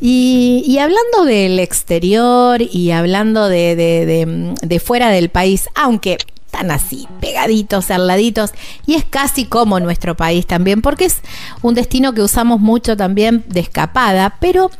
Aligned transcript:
Y, 0.00 0.78
hablando 0.78 1.24
del 1.24 1.58
exterior 1.58 2.62
y 2.62 2.92
hablando 2.92 3.48
de, 3.48 4.82
fuera 4.84 5.10
del 5.10 5.28
país, 5.28 5.68
aunque 5.74 6.18
están 6.46 6.70
así, 6.70 7.06
pegaditos, 7.20 7.90
al 7.90 8.06
laditos, 8.06 8.52
y 8.86 8.94
es 8.94 9.04
casi 9.04 9.44
como 9.44 9.80
nuestro 9.80 10.16
país 10.16 10.46
también, 10.46 10.82
porque 10.82 11.06
es 11.06 11.20
un 11.62 11.74
destino 11.74 12.14
que 12.14 12.22
usamos 12.22 12.60
mucho 12.60 12.96
también 12.96 13.44
de 13.48 13.60
escapada, 13.60 14.36
pero... 14.40 14.70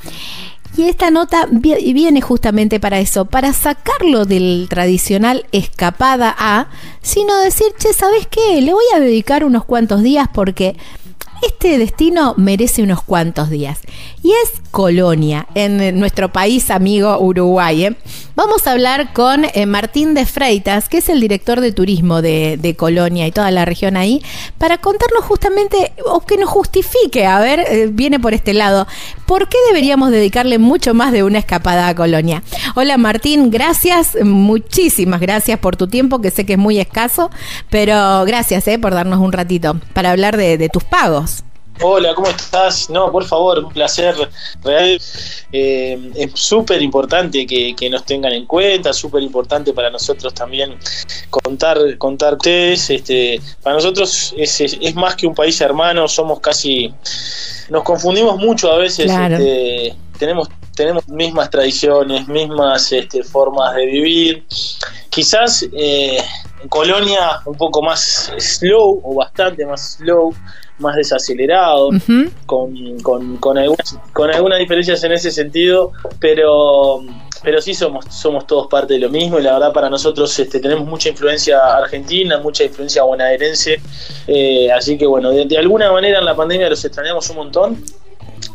Y 0.76 0.82
esta 0.82 1.10
nota 1.10 1.48
viene 1.50 2.20
justamente 2.20 2.78
para 2.78 3.00
eso, 3.00 3.24
para 3.24 3.52
sacarlo 3.52 4.26
del 4.26 4.66
tradicional 4.70 5.44
escapada 5.50 6.32
a, 6.38 6.68
sino 7.02 7.36
decir, 7.38 7.66
che, 7.78 7.92
¿sabes 7.92 8.28
qué? 8.28 8.60
Le 8.60 8.72
voy 8.74 8.84
a 8.94 9.00
dedicar 9.00 9.44
unos 9.44 9.64
cuantos 9.64 10.02
días 10.02 10.28
porque 10.32 10.76
este 11.42 11.78
destino 11.78 12.34
merece 12.36 12.82
unos 12.82 13.02
cuantos 13.02 13.50
días 13.50 13.80
y 14.22 14.30
es 14.30 14.60
Colonia, 14.70 15.46
en 15.54 15.98
nuestro 15.98 16.32
país 16.32 16.70
amigo 16.70 17.18
Uruguay. 17.18 17.84
¿eh? 17.86 17.96
Vamos 18.38 18.68
a 18.68 18.70
hablar 18.70 19.12
con 19.12 19.46
eh, 19.46 19.66
Martín 19.66 20.14
de 20.14 20.24
Freitas, 20.24 20.88
que 20.88 20.98
es 20.98 21.08
el 21.08 21.20
director 21.20 21.60
de 21.60 21.72
turismo 21.72 22.22
de, 22.22 22.76
Colonia 22.78 23.26
y 23.26 23.32
toda 23.32 23.50
la 23.50 23.64
región 23.64 23.96
ahí, 23.96 24.22
para 24.58 24.78
contarnos 24.78 25.24
justamente, 25.24 25.92
o 26.06 26.20
que 26.20 26.36
nos 26.36 26.48
justifique, 26.48 27.26
a 27.26 27.40
ver, 27.40 27.58
eh, 27.58 27.88
viene 27.90 28.20
por 28.20 28.34
este 28.34 28.54
lado, 28.54 28.86
¿por 29.26 29.48
qué 29.48 29.58
deberíamos 29.66 30.12
dedicarle 30.12 30.58
mucho 30.58 30.94
más 30.94 31.10
de 31.10 31.24
una 31.24 31.40
escapada 31.40 31.88
a 31.88 31.96
Colonia? 31.96 32.44
Hola 32.76 32.96
Martín, 32.96 33.50
gracias, 33.50 34.16
muchísimas 34.22 35.20
gracias 35.20 35.58
por 35.58 35.74
tu 35.74 35.88
tiempo, 35.88 36.20
que 36.20 36.30
sé 36.30 36.46
que 36.46 36.52
es 36.52 36.60
muy 36.60 36.78
escaso, 36.78 37.32
pero 37.70 38.24
gracias 38.24 38.66
por 38.80 38.94
darnos 38.94 39.18
un 39.18 39.32
ratito 39.32 39.80
para 39.94 40.12
hablar 40.12 40.36
de 40.36 40.68
tus 40.68 40.84
pagos. 40.84 41.42
Hola, 41.80 42.12
¿cómo 42.14 42.28
estás? 42.28 42.90
No, 42.90 43.12
por 43.12 43.24
favor, 43.24 43.60
un 43.60 43.72
placer 43.72 44.16
real. 44.64 45.00
Eh, 45.52 46.10
es 46.16 46.30
súper 46.34 46.82
importante 46.82 47.46
que, 47.46 47.90
nos 47.90 48.04
tengan 48.04 48.32
en 48.32 48.46
cuenta, 48.46 48.92
súper 48.92 49.22
importante 49.22 49.72
para 49.72 49.88
nosotros 49.90 50.34
también 50.34 50.76
contar, 51.30 51.78
contarte. 51.98 52.72
Este, 52.72 53.40
para 53.62 53.76
nosotros 53.76 54.34
es, 54.36 54.60
es, 54.60 54.94
más 54.96 55.14
que 55.14 55.26
un 55.26 55.34
país 55.34 55.60
hermano, 55.60 56.08
somos 56.08 56.40
casi, 56.40 56.92
nos 57.70 57.84
confundimos 57.84 58.38
mucho 58.38 58.72
a 58.72 58.78
veces. 58.78 59.10
Este, 59.10 59.94
tenemos 60.18 60.48
tenemos 60.74 61.08
mismas 61.08 61.50
tradiciones, 61.50 62.28
mismas 62.28 62.92
este, 62.92 63.24
formas 63.24 63.74
de 63.74 63.86
vivir. 63.86 64.44
Quizás 65.10 65.66
eh, 65.72 66.18
en 66.62 66.68
Colonia 66.68 67.40
un 67.44 67.56
poco 67.56 67.82
más 67.82 68.32
slow 68.38 69.00
o 69.04 69.14
bastante 69.14 69.64
más 69.66 69.96
slow, 69.98 70.34
más 70.78 70.96
desacelerado, 70.96 71.90
con, 72.46 72.98
con, 73.00 73.36
con, 73.38 73.58
algunas, 73.58 73.98
con 74.12 74.32
algunas 74.32 74.58
diferencias 74.58 75.02
en 75.04 75.12
ese 75.12 75.30
sentido, 75.30 75.92
pero 76.20 77.00
pero 77.40 77.62
sí 77.62 77.72
somos 77.72 78.04
somos 78.10 78.48
todos 78.48 78.66
parte 78.66 78.94
de 78.94 79.00
lo 79.00 79.10
mismo 79.10 79.38
y 79.38 79.42
la 79.42 79.52
verdad 79.52 79.72
para 79.72 79.88
nosotros 79.88 80.36
este, 80.38 80.58
tenemos 80.58 80.88
mucha 80.88 81.08
influencia 81.08 81.76
argentina, 81.76 82.38
mucha 82.38 82.64
influencia 82.64 83.04
bonaerense, 83.04 83.80
eh, 84.26 84.72
así 84.72 84.98
que 84.98 85.06
bueno, 85.06 85.30
de, 85.30 85.44
de, 85.44 85.56
alguna 85.56 85.92
manera 85.92 86.18
en 86.18 86.24
la 86.24 86.34
pandemia 86.34 86.68
los 86.68 86.84
extrañamos 86.84 87.30
un 87.30 87.36
montón 87.36 87.84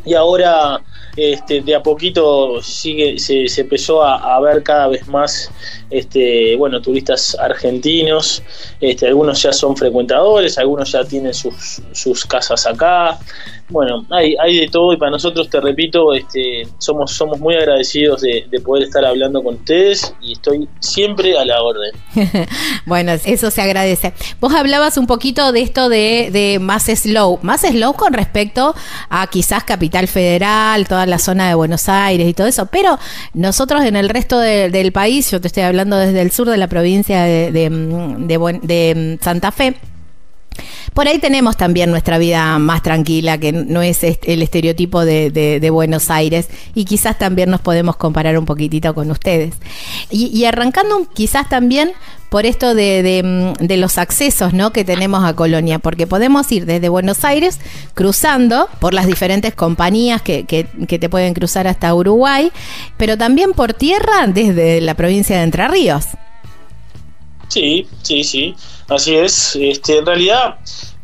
y 0.04 0.14
ahora 0.14 0.82
este, 1.16 1.60
de 1.60 1.74
a 1.74 1.82
poquito 1.82 2.60
sigue, 2.62 3.18
se, 3.18 3.48
se 3.48 3.60
empezó 3.62 4.02
a, 4.02 4.40
ver 4.40 4.62
cada 4.62 4.88
vez 4.88 5.06
más 5.06 5.50
este, 5.90 6.56
bueno, 6.56 6.80
turistas 6.82 7.36
argentinos, 7.38 8.42
este, 8.80 9.06
algunos 9.06 9.42
ya 9.42 9.52
son 9.52 9.76
frecuentadores, 9.76 10.58
algunos 10.58 10.92
ya 10.92 11.04
tienen 11.04 11.32
sus, 11.32 11.82
sus 11.92 12.24
casas 12.24 12.66
acá, 12.66 13.18
bueno, 13.74 14.06
hay, 14.10 14.36
hay 14.40 14.60
de 14.60 14.68
todo 14.68 14.92
y 14.92 14.96
para 14.96 15.10
nosotros, 15.10 15.50
te 15.50 15.60
repito, 15.60 16.14
este, 16.14 16.62
somos, 16.78 17.10
somos 17.10 17.40
muy 17.40 17.56
agradecidos 17.56 18.20
de, 18.20 18.46
poder 18.64 18.84
estar 18.84 19.04
hablando 19.04 19.42
con 19.42 19.56
ustedes 19.56 20.14
y 20.22 20.34
estoy 20.34 20.68
siempre 20.78 21.36
a 21.36 21.44
la 21.44 21.60
orden. 21.60 21.90
bueno, 22.86 23.12
eso 23.24 23.50
se 23.50 23.60
agradece. 23.60 24.14
Vos 24.40 24.54
hablabas 24.54 24.96
un 24.96 25.08
poquito 25.08 25.50
de 25.50 25.62
esto 25.62 25.88
de, 25.88 26.30
de 26.32 26.60
más 26.60 26.84
slow, 26.84 27.40
más 27.42 27.62
slow 27.62 27.94
con 27.94 28.12
respecto 28.12 28.76
a 29.10 29.26
quizás 29.26 29.64
Capital 29.64 30.06
Federal, 30.06 30.86
toda 30.86 31.04
la 31.06 31.18
zona 31.18 31.48
de 31.48 31.54
Buenos 31.56 31.88
Aires 31.88 32.28
y 32.28 32.32
todo 32.32 32.46
eso, 32.46 32.66
pero 32.66 32.96
nosotros 33.32 33.82
en 33.82 33.96
el 33.96 34.08
resto 34.08 34.38
del 34.38 34.92
país, 34.92 35.32
yo 35.32 35.40
te 35.40 35.48
estoy 35.48 35.64
hablando 35.64 35.96
desde 35.96 36.22
el 36.22 36.30
sur 36.30 36.48
de 36.48 36.58
la 36.58 36.68
provincia 36.68 37.24
de, 37.24 37.50
de 37.50 39.18
Santa 39.20 39.50
Fe, 39.50 39.74
por 40.92 41.08
ahí 41.08 41.18
tenemos 41.18 41.56
también 41.56 41.90
nuestra 41.90 42.18
vida 42.18 42.58
más 42.58 42.82
tranquila, 42.82 43.38
que 43.38 43.52
no 43.52 43.82
es 43.82 44.04
el 44.04 44.42
estereotipo 44.42 45.04
de, 45.04 45.70
Buenos 45.72 46.10
Aires, 46.10 46.48
y 46.74 46.84
quizás 46.84 47.18
también 47.18 47.50
nos 47.50 47.60
podemos 47.60 47.96
comparar 47.96 48.38
un 48.38 48.44
poquitito 48.44 48.94
con 48.94 49.10
ustedes. 49.10 49.54
Y, 50.10 50.44
arrancando 50.44 51.06
quizás 51.12 51.48
también 51.48 51.92
por 52.28 52.46
esto 52.46 52.74
de, 52.74 53.54
los 53.76 53.98
accesos 53.98 54.52
¿no? 54.52 54.72
que 54.72 54.84
tenemos 54.84 55.24
a 55.24 55.34
Colonia, 55.34 55.78
porque 55.78 56.06
podemos 56.06 56.50
ir 56.52 56.66
desde 56.66 56.88
Buenos 56.88 57.24
Aires 57.24 57.58
cruzando 57.94 58.68
por 58.80 58.94
las 58.94 59.06
diferentes 59.06 59.54
compañías 59.54 60.22
que, 60.22 60.44
que 60.44 60.98
te 60.98 61.08
pueden 61.08 61.34
cruzar 61.34 61.66
hasta 61.66 61.94
Uruguay, 61.94 62.52
pero 62.96 63.16
también 63.16 63.52
por 63.52 63.72
tierra 63.72 64.26
desde 64.26 64.80
la 64.80 64.94
provincia 64.94 65.36
de 65.36 65.42
Entre 65.44 65.66
Ríos. 65.68 66.06
Sí, 67.48 67.86
sí, 68.02 68.24
sí, 68.24 68.54
así 68.88 69.14
es. 69.16 69.56
Este, 69.56 69.98
en 69.98 70.06
realidad, 70.06 70.56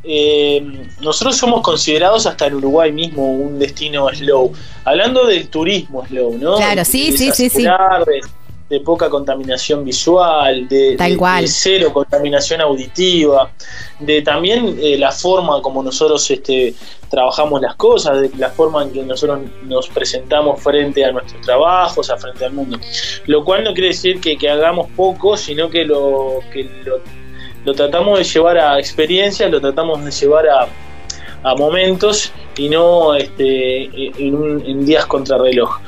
eh, 0.02 0.88
nosotros 1.00 1.36
somos 1.36 1.62
considerados 1.62 2.26
hasta 2.26 2.46
en 2.46 2.54
Uruguay 2.54 2.92
mismo 2.92 3.32
un 3.32 3.58
destino 3.58 4.08
slow. 4.12 4.52
Hablando 4.84 5.26
del 5.26 5.48
turismo 5.48 6.06
slow, 6.06 6.38
¿no? 6.38 6.56
Claro, 6.56 6.84
sí, 6.84 7.16
sí, 7.16 7.30
sí, 7.32 7.48
sí 7.48 7.62
de 7.62 8.20
poca 8.78 9.10
contaminación 9.10 9.84
visual, 9.84 10.68
de, 10.68 10.96
cero 11.46 11.92
contaminación 11.92 12.60
auditiva, 12.60 13.50
de 13.98 14.22
también 14.22 14.78
eh, 14.80 14.96
la 14.96 15.10
forma 15.10 15.60
como 15.60 15.82
nosotros 15.82 16.30
este, 16.30 16.72
trabajamos 17.08 17.60
las 17.60 17.74
cosas, 17.74 18.20
de 18.20 18.30
la 18.38 18.50
forma 18.50 18.84
en 18.84 18.92
que 18.92 19.02
nosotros 19.02 19.40
nos 19.64 19.88
presentamos 19.88 20.62
frente 20.62 21.04
a 21.04 21.10
nuestros 21.10 21.40
trabajos, 21.42 22.10
a 22.10 22.16
frente 22.16 22.44
al 22.44 22.52
mundo. 22.52 22.78
Lo 23.26 23.44
cual 23.44 23.64
no 23.64 23.72
quiere 23.72 23.88
decir 23.88 24.20
que, 24.20 24.38
hagamos 24.48 24.88
poco, 24.94 25.36
sino 25.36 25.68
que 25.68 25.84
lo, 25.84 26.38
que 26.52 26.70
lo, 27.64 27.74
tratamos 27.74 28.18
de 28.18 28.24
llevar 28.24 28.56
a 28.56 28.78
experiencias, 28.78 29.50
lo 29.50 29.60
tratamos 29.60 30.04
de 30.04 30.12
llevar 30.12 30.48
a, 30.48 30.68
a 31.42 31.54
momentos 31.56 32.32
y 32.56 32.68
no 32.68 33.16
este, 33.16 33.84
en, 34.24 34.62
en 34.64 34.86
días 34.86 35.06
contrarreloj. 35.06 35.80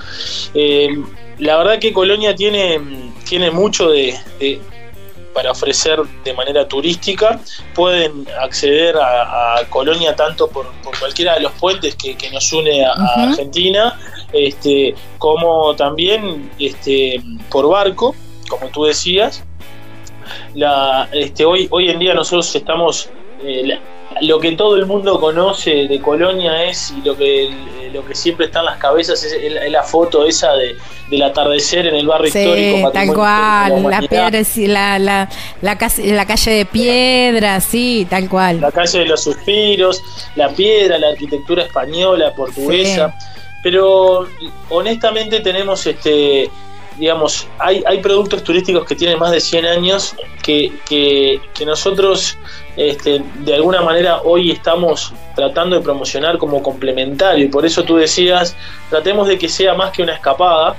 Eh, 0.54 0.88
la 1.38 1.56
verdad 1.56 1.78
que 1.78 1.92
Colonia 1.92 2.34
tiene, 2.34 2.80
tiene 3.28 3.50
mucho 3.50 3.90
de, 3.90 4.18
para 5.34 5.50
ofrecer 5.50 6.00
de 6.24 6.34
manera 6.34 6.66
turística. 6.66 7.40
Pueden 7.74 8.26
acceder 8.40 8.96
a, 8.96 9.60
Colonia 9.70 10.14
tanto 10.14 10.48
por, 10.48 10.66
cualquiera 10.98 11.34
de 11.34 11.40
los 11.40 11.52
puentes 11.52 11.96
que, 11.96 12.30
nos 12.30 12.52
une 12.52 12.84
a, 12.84 12.92
Argentina, 12.92 13.98
este, 14.32 14.94
como 15.18 15.74
también 15.74 16.50
este, 16.58 17.22
por 17.50 17.68
barco, 17.68 18.14
como 18.48 18.68
tú 18.68 18.84
decías. 18.84 19.44
La, 20.54 21.08
este, 21.12 21.44
hoy, 21.44 21.68
hoy 21.70 21.90
en 21.90 21.98
día 21.98 22.14
nosotros 22.14 22.54
estamos... 22.54 23.08
Eh, 23.44 23.78
lo 24.20 24.38
que 24.38 24.52
todo 24.52 24.76
el 24.76 24.86
mundo 24.86 25.18
conoce 25.18 25.88
de 25.88 26.00
Colonia 26.00 26.64
es 26.64 26.92
y 26.96 27.06
lo 27.06 27.16
que 27.16 27.50
lo 27.92 28.04
que 28.04 28.14
siempre 28.14 28.46
está 28.46 28.60
en 28.60 28.66
las 28.66 28.78
cabezas 28.78 29.22
es, 29.22 29.70
la 29.70 29.82
foto 29.82 30.26
esa 30.26 30.52
de, 30.54 30.76
del 31.10 31.22
atardecer 31.22 31.86
en 31.86 31.94
el 31.94 32.06
barrio 32.06 32.28
histórico. 32.28 32.90
Tal 32.90 33.12
cual, 33.12 33.82
la, 33.90 34.00
piedra, 34.00 34.98
la, 34.98 34.98
la, 34.98 35.28
la, 35.60 36.26
calle 36.26 36.50
de 36.50 36.64
piedra, 36.64 37.60
sí, 37.60 38.06
tal 38.08 38.28
cual. 38.28 38.60
La 38.60 38.72
calle 38.72 39.00
de 39.00 39.06
los 39.06 39.22
suspiros, 39.22 40.02
la 40.36 40.48
piedra, 40.48 40.98
la 40.98 41.08
arquitectura 41.08 41.64
española, 41.64 42.32
portuguesa. 42.34 43.14
Pero 43.62 44.26
honestamente 44.70 45.40
tenemos 45.40 45.86
este 45.86 46.50
digamos, 46.98 47.46
hay, 47.58 47.82
hay 47.86 48.00
productos 48.00 48.42
turísticos 48.42 48.86
que 48.86 48.94
tienen 48.94 49.18
más 49.18 49.32
de 49.32 49.40
100 49.40 49.66
años 49.66 50.14
que, 50.42 50.72
que, 50.86 51.40
nosotros 51.64 52.36
este, 52.76 53.22
de 53.44 53.54
alguna 53.54 53.82
manera 53.82 54.20
hoy 54.22 54.50
estamos 54.50 55.12
tratando 55.36 55.76
de 55.76 55.82
promocionar 55.82 56.38
como 56.38 56.62
complementario 56.62 57.44
y 57.44 57.48
por 57.48 57.64
eso 57.64 57.84
tú 57.84 57.96
decías, 57.96 58.56
tratemos 58.90 59.28
de 59.28 59.38
que 59.38 59.48
sea 59.48 59.74
más 59.74 59.92
que 59.92 60.02
una 60.02 60.14
escapada. 60.14 60.76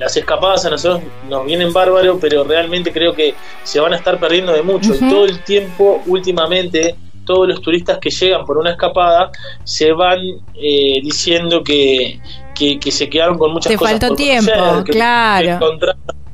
Las 0.00 0.16
escapadas 0.16 0.66
a 0.66 0.70
nosotros 0.70 1.02
nos 1.28 1.46
vienen 1.46 1.72
bárbaro, 1.72 2.18
pero 2.20 2.44
realmente 2.44 2.92
creo 2.92 3.14
que 3.14 3.34
se 3.62 3.80
van 3.80 3.94
a 3.94 3.96
estar 3.96 4.18
perdiendo 4.20 4.52
de 4.52 4.62
mucho. 4.62 4.92
Todo 4.98 5.24
el 5.24 5.42
tiempo, 5.44 6.02
últimamente, 6.06 6.96
todos 7.24 7.48
los 7.48 7.62
turistas 7.62 7.98
que 7.98 8.10
llegan 8.10 8.44
por 8.44 8.58
una 8.58 8.72
escapada 8.72 9.30
se 9.64 9.92
van 9.92 10.18
eh, 10.54 11.00
diciendo 11.02 11.62
que, 11.62 12.20
que, 12.56 12.90
se 12.90 13.08
quedaron 13.08 13.38
con 13.38 13.52
muchas 13.52 13.76
cosas. 13.76 13.98
faltó 13.98 14.14
tiempo, 14.14 14.52
claro. 14.84 15.58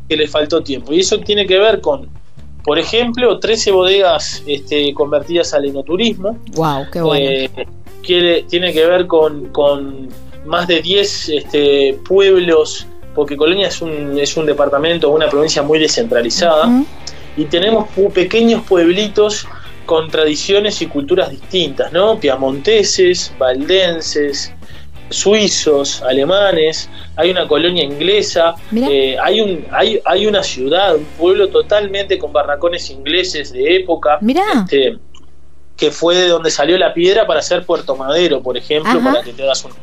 Que, 0.08 0.16
les 0.16 0.30
faltó 0.30 0.62
tiempo. 0.62 0.92
Y 0.92 1.00
eso 1.00 1.18
tiene 1.20 1.46
que 1.46 1.58
ver 1.58 1.80
con, 1.80 2.08
por 2.64 2.78
ejemplo, 2.78 3.38
13 3.38 3.72
bodegas 3.72 4.42
este, 4.46 4.92
convertidas 4.94 5.54
al 5.54 5.64
enoturismo. 5.64 6.38
¡Wow! 6.54 6.86
¡Qué 6.92 7.00
bueno! 7.00 7.30
Eh, 7.30 7.50
quiere, 8.02 8.42
tiene 8.42 8.72
que 8.72 8.86
ver 8.86 9.06
con, 9.06 9.46
con 9.46 10.08
más 10.44 10.66
de 10.68 10.82
10 10.82 11.28
este, 11.30 11.98
pueblos, 12.06 12.86
porque 13.14 13.36
Colonia 13.36 13.68
es 13.68 13.80
un, 13.80 14.18
es 14.18 14.36
un 14.36 14.46
departamento, 14.46 15.10
una 15.10 15.28
provincia 15.28 15.62
muy 15.62 15.78
descentralizada, 15.78 16.84
y 17.36 17.44
tenemos 17.46 17.88
pequeños 18.12 18.62
pueblitos 18.68 19.46
con 19.86 20.10
tradiciones 20.10 20.80
y 20.82 20.86
culturas 20.86 21.30
distintas, 21.30 21.92
¿no? 21.92 22.18
Piamonteses, 22.18 23.32
valdenses, 23.38 24.52
suizos, 25.10 26.02
alemanes, 26.02 26.88
hay 27.16 27.30
una 27.30 27.46
colonia 27.46 27.84
inglesa, 27.84 28.54
eh, 28.74 29.16
hay, 29.22 29.40
un, 29.40 29.66
hay, 29.70 30.00
hay 30.04 30.26
una 30.26 30.42
ciudad, 30.42 30.96
un 30.96 31.04
pueblo 31.18 31.48
totalmente 31.48 32.18
con 32.18 32.32
barracones 32.32 32.90
ingleses 32.90 33.52
de 33.52 33.76
época. 33.76 34.18
Este, 34.62 34.98
que 35.76 35.90
fue 35.90 36.14
de 36.16 36.28
donde 36.28 36.50
salió 36.50 36.78
la 36.78 36.94
piedra 36.94 37.26
para 37.26 37.40
hacer 37.40 37.64
Puerto 37.64 37.96
Madero, 37.96 38.42
por 38.42 38.56
ejemplo, 38.56 39.00
para 39.02 39.22
que 39.22 39.32
te 39.32 39.42
hagas 39.42 39.64
una 39.64 39.74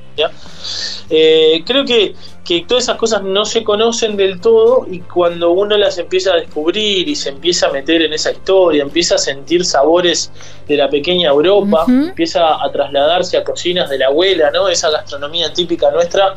Eh, 1.09 1.63
creo 1.65 1.85
que, 1.85 2.15
que 2.45 2.65
todas 2.67 2.83
esas 2.83 2.97
cosas 2.97 3.23
no 3.23 3.45
se 3.45 3.63
conocen 3.63 4.15
del 4.17 4.39
todo 4.39 4.85
y 4.89 4.99
cuando 4.99 5.51
uno 5.51 5.77
las 5.77 5.97
empieza 5.97 6.33
a 6.33 6.35
descubrir 6.35 7.07
y 7.07 7.15
se 7.15 7.29
empieza 7.29 7.67
a 7.67 7.71
meter 7.71 8.01
en 8.01 8.13
esa 8.13 8.31
historia, 8.31 8.83
empieza 8.83 9.15
a 9.15 9.17
sentir 9.17 9.65
sabores 9.65 10.31
de 10.67 10.77
la 10.77 10.89
pequeña 10.89 11.29
Europa, 11.29 11.85
empieza 11.87 12.63
a 12.63 12.71
trasladarse 12.71 13.37
a 13.37 13.43
cocinas 13.43 13.89
de 13.89 13.97
la 13.97 14.07
abuela, 14.07 14.51
¿no? 14.51 14.67
Esa 14.67 14.89
gastronomía 14.89 15.51
típica 15.53 15.89
nuestra 15.91 16.35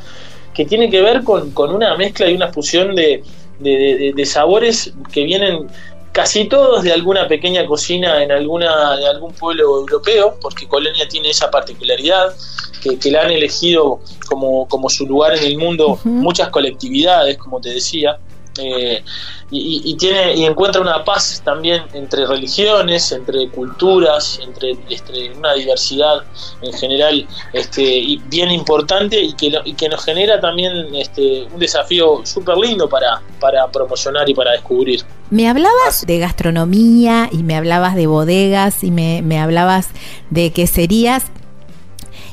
que 0.55 0.65
tiene 0.65 0.91
que 0.91 1.01
ver 1.01 1.23
con, 1.23 1.51
con 1.53 1.75
una 1.75 1.97
mezcla 1.97 2.29
y 2.31 2.35
una 2.35 2.53
fusión 2.53 2.95
de, 2.95 3.23
de 3.61 4.27
sabores 4.27 4.93
que 5.13 5.25
vienen 5.25 5.69
casi 6.13 6.45
todos 6.45 6.83
de 6.83 6.93
alguna 6.93 7.27
pequeña 7.27 7.67
cocina 7.67 8.23
en 8.23 8.31
alguna 8.31 8.97
de 8.97 9.07
algún 9.07 9.33
pueblo 9.33 9.79
europeo, 9.79 10.37
porque 10.41 10.69
Colonia 10.69 11.09
tiene 11.09 11.31
esa 11.31 11.51
particularidad 11.51 12.35
que, 12.83 12.99
que 12.99 13.11
la 13.11 13.23
han 13.23 13.31
elegido 13.31 14.01
como, 14.29 14.69
como, 14.69 14.89
su 14.91 15.07
lugar 15.07 15.37
en 15.37 15.45
el 15.45 15.57
mundo 15.57 15.99
muchas 16.05 16.51
colectividades, 16.51 17.39
como 17.39 17.61
te 17.61 17.71
decía. 17.71 18.19
Eh, 18.59 19.03
y, 19.55 19.95
tiene 19.97 20.35
y 20.35 20.45
encuentra 20.45 20.81
una 20.81 21.05
paz 21.05 21.43
también 21.45 21.83
entre 21.93 22.27
religiones, 22.27 23.13
entre 23.13 23.51
culturas, 23.51 24.41
entre, 24.43 24.79
este, 24.89 25.31
una 25.33 25.53
diversidad 25.53 26.23
en 26.63 26.73
general 26.73 27.27
este, 27.53 28.19
bien 28.27 28.51
importante 28.51 29.21
y 29.21 29.35
que, 29.35 29.53
que 29.77 29.89
nos 29.91 30.05
genera 30.05 30.41
también 30.41 30.95
este, 30.95 31.45
un 31.53 31.59
desafío 31.59 32.25
súper 32.25 32.57
lindo 32.57 32.89
para, 32.89 33.21
para 33.41 33.71
promocionar 33.71 34.29
y 34.29 34.35
para 34.35 34.53
descubrir. 34.53 35.05
Me 35.29 35.49
hablabas 35.49 36.07
de 36.07 36.19
gastronomía 36.19 37.29
y 37.31 37.43
me 37.43 37.57
hablabas 37.57 37.95
de 37.95 38.07
bodegas 38.07 38.83
y 38.85 38.91
me, 38.91 39.21
me 39.23 39.39
hablabas 39.39 39.89
de 40.31 40.51
queserías. 40.53 41.25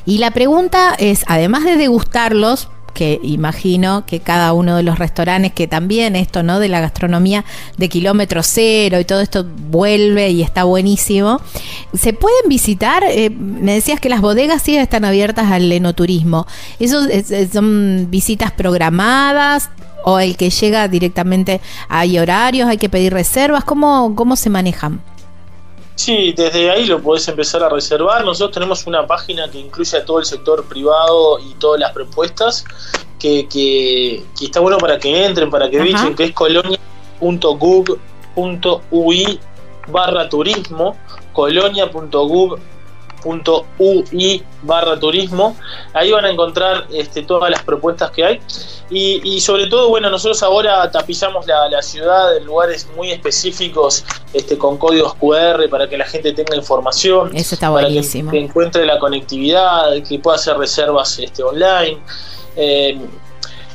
Y 0.06 0.18
la 0.18 0.30
pregunta 0.30 0.94
es, 0.98 1.24
además 1.28 1.64
de 1.64 1.76
degustarlos, 1.76 2.68
que 2.92 3.20
imagino 3.22 4.04
que 4.06 4.20
cada 4.20 4.52
uno 4.52 4.76
de 4.76 4.82
los 4.82 4.98
restaurantes, 4.98 5.52
que 5.52 5.66
también 5.66 6.16
esto, 6.16 6.42
¿no? 6.42 6.58
De 6.58 6.68
la 6.68 6.80
gastronomía 6.80 7.44
de 7.76 7.88
kilómetro 7.88 8.42
cero 8.42 9.00
y 9.00 9.04
todo 9.04 9.20
esto 9.20 9.44
vuelve 9.70 10.30
y 10.30 10.42
está 10.42 10.64
buenísimo. 10.64 11.40
¿Se 11.94 12.12
pueden 12.12 12.48
visitar? 12.48 13.02
Eh, 13.08 13.30
me 13.30 13.74
decías 13.74 14.00
que 14.00 14.08
las 14.08 14.20
bodegas 14.20 14.62
sí 14.62 14.76
están 14.76 15.04
abiertas 15.04 15.50
al 15.50 15.70
enoturismo. 15.70 16.46
¿Eso 16.78 17.06
son 17.52 18.08
visitas 18.10 18.52
programadas? 18.52 19.70
¿O 20.04 20.18
el 20.18 20.36
que 20.36 20.50
llega 20.50 20.88
directamente 20.88 21.60
hay 21.88 22.18
horarios, 22.18 22.68
hay 22.68 22.78
que 22.78 22.88
pedir 22.88 23.12
reservas? 23.12 23.64
¿Cómo, 23.64 24.14
cómo 24.14 24.36
se 24.36 24.48
manejan? 24.48 25.00
Sí, 26.00 26.32
desde 26.32 26.70
ahí 26.70 26.86
lo 26.86 27.02
podés 27.02 27.28
empezar 27.28 27.62
a 27.62 27.68
reservar. 27.68 28.24
Nosotros 28.24 28.54
tenemos 28.54 28.86
una 28.86 29.06
página 29.06 29.50
que 29.50 29.58
incluye 29.58 29.98
a 29.98 30.04
todo 30.06 30.18
el 30.18 30.24
sector 30.24 30.64
privado 30.64 31.38
y 31.38 31.52
todas 31.58 31.78
las 31.78 31.92
propuestas, 31.92 32.64
que, 33.18 33.46
que, 33.50 34.24
está 34.40 34.60
bueno 34.60 34.78
para 34.78 34.98
que 34.98 35.26
entren, 35.26 35.50
para 35.50 35.68
que 35.68 35.78
vean 35.78 36.14
que 36.14 36.24
es 36.24 36.32
colonia.gov.ui 36.32 36.80
barra 39.88 40.26
turismo, 40.30 40.96
colonia.gov 41.34 42.58
.ui 43.24 44.42
barra 44.62 44.98
turismo. 44.98 45.56
Ahí 45.94 46.10
van 46.10 46.24
a 46.24 46.30
encontrar 46.30 46.86
este, 46.92 47.22
todas 47.22 47.50
las 47.50 47.62
propuestas 47.62 48.10
que 48.10 48.24
hay. 48.24 48.40
Y, 48.90 49.40
sobre 49.40 49.68
todo, 49.68 49.88
bueno, 49.88 50.10
nosotros 50.10 50.42
ahora 50.42 50.90
tapizamos 50.90 51.46
la, 51.46 51.80
ciudad 51.82 52.36
en 52.36 52.44
lugares 52.44 52.88
muy 52.96 53.10
específicos 53.10 54.04
este, 54.32 54.58
con 54.58 54.76
códigos 54.78 55.14
QR 55.14 55.68
para 55.70 55.88
que 55.88 55.96
la 55.96 56.04
gente 56.04 56.32
tenga 56.32 56.56
información. 56.56 57.30
Eso 57.34 57.54
está 57.54 57.70
buenísimo. 57.70 58.30
Para 58.30 58.38
que, 58.38 58.44
encuentre 58.44 58.86
la 58.86 58.98
conectividad, 58.98 60.02
que 60.02 60.18
pueda 60.18 60.36
hacer 60.36 60.56
reservas 60.56 61.18
este, 61.18 61.42
online. 61.42 61.98
Eh, 62.56 62.98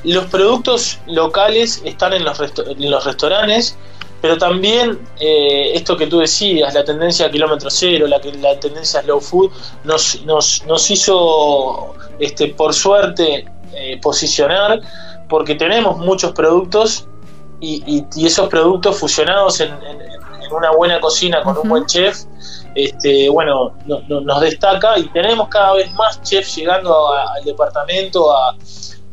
los 0.03 0.25
productos 0.25 1.00
locales 1.07 1.81
están 1.83 2.13
en 2.13 2.24
los, 2.24 2.39
en 2.39 2.91
los 2.91 3.06
restaurantes 3.06 3.77
pero 4.25 4.39
también 4.39 5.07
eh, 5.19 5.74
esto 5.75 5.95
que 5.95 6.07
tú 6.07 6.18
decías, 6.18 6.74
la 6.74 6.83
tendencia 6.83 7.27
a 7.27 7.30
kilómetro 7.30 7.69
cero, 7.69 8.07
la, 8.07 8.19
la 8.39 8.60
tendencia 8.60 9.01
a 9.01 9.04
slow 9.04 9.22
food, 9.22 9.51
nos, 9.83 10.19
nos, 10.25 10.66
nos 10.66 10.89
hizo, 10.89 11.94
este, 12.18 12.48
por 12.48 12.74
suerte, 12.74 13.45
eh, 13.75 14.00
posicionar, 14.01 14.81
porque 15.30 15.54
tenemos 15.54 16.00
muchos 16.00 16.31
productos 16.31 17.07
y, 17.60 18.04
y, 18.16 18.25
esos 18.25 18.50
productos 18.50 18.98
fusionados 19.00 19.60
en, 19.60 19.72
una 20.50 20.72
buena 20.72 21.00
cocina 21.00 21.44
con 21.44 21.55
un 21.60 21.70
buen 21.70 21.86
chef, 21.86 22.24
este, 22.74 23.29
bueno, 23.29 23.75
nos 23.86 24.41
destaca 24.41 24.98
y 24.98 25.08
tenemos 25.10 25.50
cada 25.50 25.74
vez 25.74 25.94
más 25.94 26.20
chefs 26.24 26.55
llegando 26.55 27.13
al 27.13 27.44
departamento 27.44 28.36
a, 28.36 28.58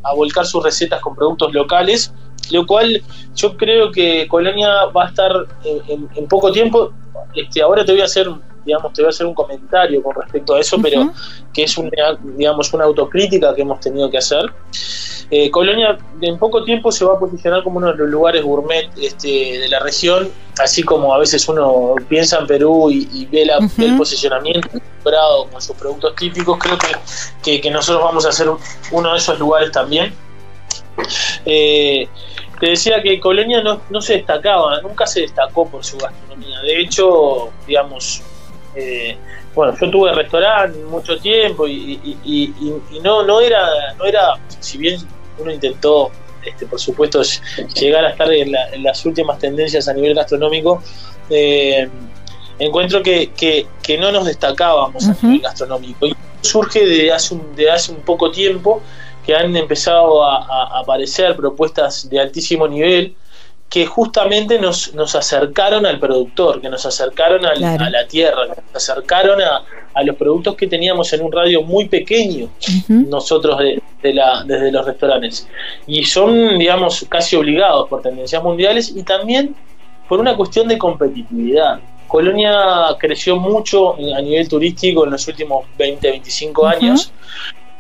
a 0.05 0.15
volcar 0.15 0.47
sus 0.47 0.65
recetas 0.65 1.03
con 1.03 1.15
productos 1.15 1.53
locales 1.53 2.15
lo 2.53 2.67
cual 2.67 3.03
yo 3.35 3.57
creo 3.57 3.91
que 3.91 4.27
Colonia 4.29 4.87
va 4.87 5.07
a 5.07 5.09
estar 5.09 5.33
en, 5.65 6.27
poco 6.29 6.53
tiempo. 6.53 6.93
Este, 7.35 7.63
ahora 7.63 7.85
te 7.85 7.93
voy 7.93 8.03
a 8.03 8.05
hacer, 8.05 8.29
digamos, 8.65 8.93
te 8.93 9.03
voy 9.03 9.07
a 9.07 9.11
hacer 9.11 9.27
un 9.27 9.35
comentario 9.35 10.03
con 10.03 10.15
respecto 10.15 10.55
a 10.55 10.61
eso, 10.61 10.79
pero 10.81 11.13
que 11.53 11.65
es 11.65 11.77
una, 11.79 12.19
digamos, 12.37 12.73
una 12.73 12.85
autocrítica 12.85 13.55
que 13.55 13.63
hemos 13.63 13.81
tenido 13.81 14.11
que 14.11 14.19
hacer. 14.19 14.53
Eh, 15.35 15.51
Colonia 15.51 15.97
en 16.21 16.39
poco 16.39 16.63
tiempo 16.63 16.93
se 16.93 17.07
va 17.07 17.15
a 17.15 17.19
posicionar 17.19 17.63
como 17.63 17.79
uno 17.79 17.87
de 17.87 17.95
los 17.95 18.11
lugares 18.11 18.43
gourmet 18.43 18.91
este, 19.01 19.61
de 19.61 19.69
la 19.71 19.81
región, 19.81 20.31
así 20.59 20.83
como 20.83 21.15
a 21.15 21.19
veces 21.19 21.49
uno 21.49 21.95
piensa 22.07 22.39
en 22.39 22.47
Perú 22.47 22.91
y, 22.91 23.27
ve, 23.33 23.49
el 23.79 23.97
posicionamiento 23.97 24.69
logrado 25.03 25.49
con 25.49 25.63
sus 25.63 25.75
productos 25.75 26.15
típicos, 26.17 26.59
creo 26.59 26.77
que, 27.43 27.63
que, 27.63 27.71
nosotros 27.71 28.05
vamos 28.05 28.27
a 28.27 28.33
ser 28.33 28.51
uno 28.91 29.13
de 29.13 29.17
esos 29.17 29.39
lugares 29.39 29.73
también. 29.73 30.13
Eh, 31.47 32.07
te 32.63 32.71
decía 32.71 33.03
que 33.03 33.19
Colonia 33.19 33.61
no, 33.61 33.81
no, 33.91 34.01
se 34.01 34.19
destacaba, 34.19 34.81
nunca 34.83 35.05
se 35.05 35.23
destacó 35.23 35.69
por 35.69 35.85
su 35.85 35.99
gastronomía. 35.99 36.61
De 36.61 36.79
hecho, 36.79 37.51
digamos, 37.67 38.23
eh, 38.77 39.17
bueno, 39.53 39.77
yo 39.81 39.91
tuve 39.91 40.13
restaurante 40.13 40.79
mucho 40.85 41.19
tiempo 41.19 41.67
y, 41.67 41.99
no, 43.03 43.25
no 43.25 43.41
era, 43.41 43.67
no 43.99 44.05
era, 44.05 44.35
si 44.61 44.79
bien 44.79 45.01
uno 45.39 45.51
intentó, 45.51 46.13
este, 46.45 46.65
por 46.67 46.79
supuesto, 46.79 47.21
llegar 47.75 48.05
a 48.05 48.11
estar 48.11 48.33
en, 48.33 48.53
las 48.53 49.05
últimas 49.07 49.41
tendencias 49.41 49.89
a 49.89 49.93
nivel 49.93 50.15
gastronómico, 50.15 50.81
eh, 51.31 51.89
encuentro 52.61 53.03
que, 53.03 53.33
que, 53.33 53.99
no 53.99 54.13
nos 54.13 54.27
destacábamos 54.27 55.09
a 55.09 55.17
nivel 55.21 55.41
gastronómico. 55.41 56.07
Y 56.07 56.15
surge 56.43 56.87
de 56.87 57.11
hace 57.11 57.35
un, 57.35 57.57
de 57.57 57.73
hace 57.73 57.91
un 57.91 58.03
poco 58.03 58.31
tiempo 58.31 58.81
que 59.25 59.35
han 59.35 59.57
empezado 59.57 60.25
a, 60.25 60.81
aparecer 60.81 61.37
propuestas 61.37 62.09
de 62.09 62.21
altísimo 62.21 62.67
nivel 62.67 63.15
que 63.69 63.87
justamente 63.87 64.59
nos, 64.59 64.95
nos 64.95 65.15
acercaron 65.15 65.87
al 65.87 65.99
productor, 65.99 66.61
que 66.61 66.69
nos 66.69 66.85
acercaron 66.85 67.47
a 67.47 67.55
la 67.55 68.07
tierra, 68.07 68.43
que 68.55 68.61
nos 68.61 68.75
acercaron 68.75 69.41
a, 69.41 69.63
los 70.05 70.17
productos 70.17 70.57
que 70.57 70.67
teníamos 70.67 71.13
en 71.13 71.23
un 71.23 71.33
radio 71.33 71.63
muy 71.63 71.87
pequeño, 71.89 72.49
nosotros 72.89 73.59
de, 74.03 74.15
la, 74.15 74.45
desde 74.45 74.73
los 74.73 74.85
restaurantes. 74.85 75.49
Y 75.87 76.05
son, 76.05 76.59
digamos, 76.59 77.07
casi 77.09 77.37
obligados 77.37 77.89
por 77.89 78.03
tendencias 78.03 78.43
mundiales 78.43 78.95
y 78.95 79.03
también 79.05 79.55
por 80.09 80.21
una 80.21 80.37
cuestión 80.37 80.69
de 80.69 80.77
competitividad. 80.77 81.81
Colonia 82.09 82.95
creció 82.99 83.37
mucho 83.37 83.95
a 83.95 84.21
nivel 84.21 84.47
turístico 84.47 85.07
en 85.07 85.13
los 85.13 85.27
últimos 85.29 85.65
20, 85.79 86.11
25 86.11 86.67
años. 86.67 87.11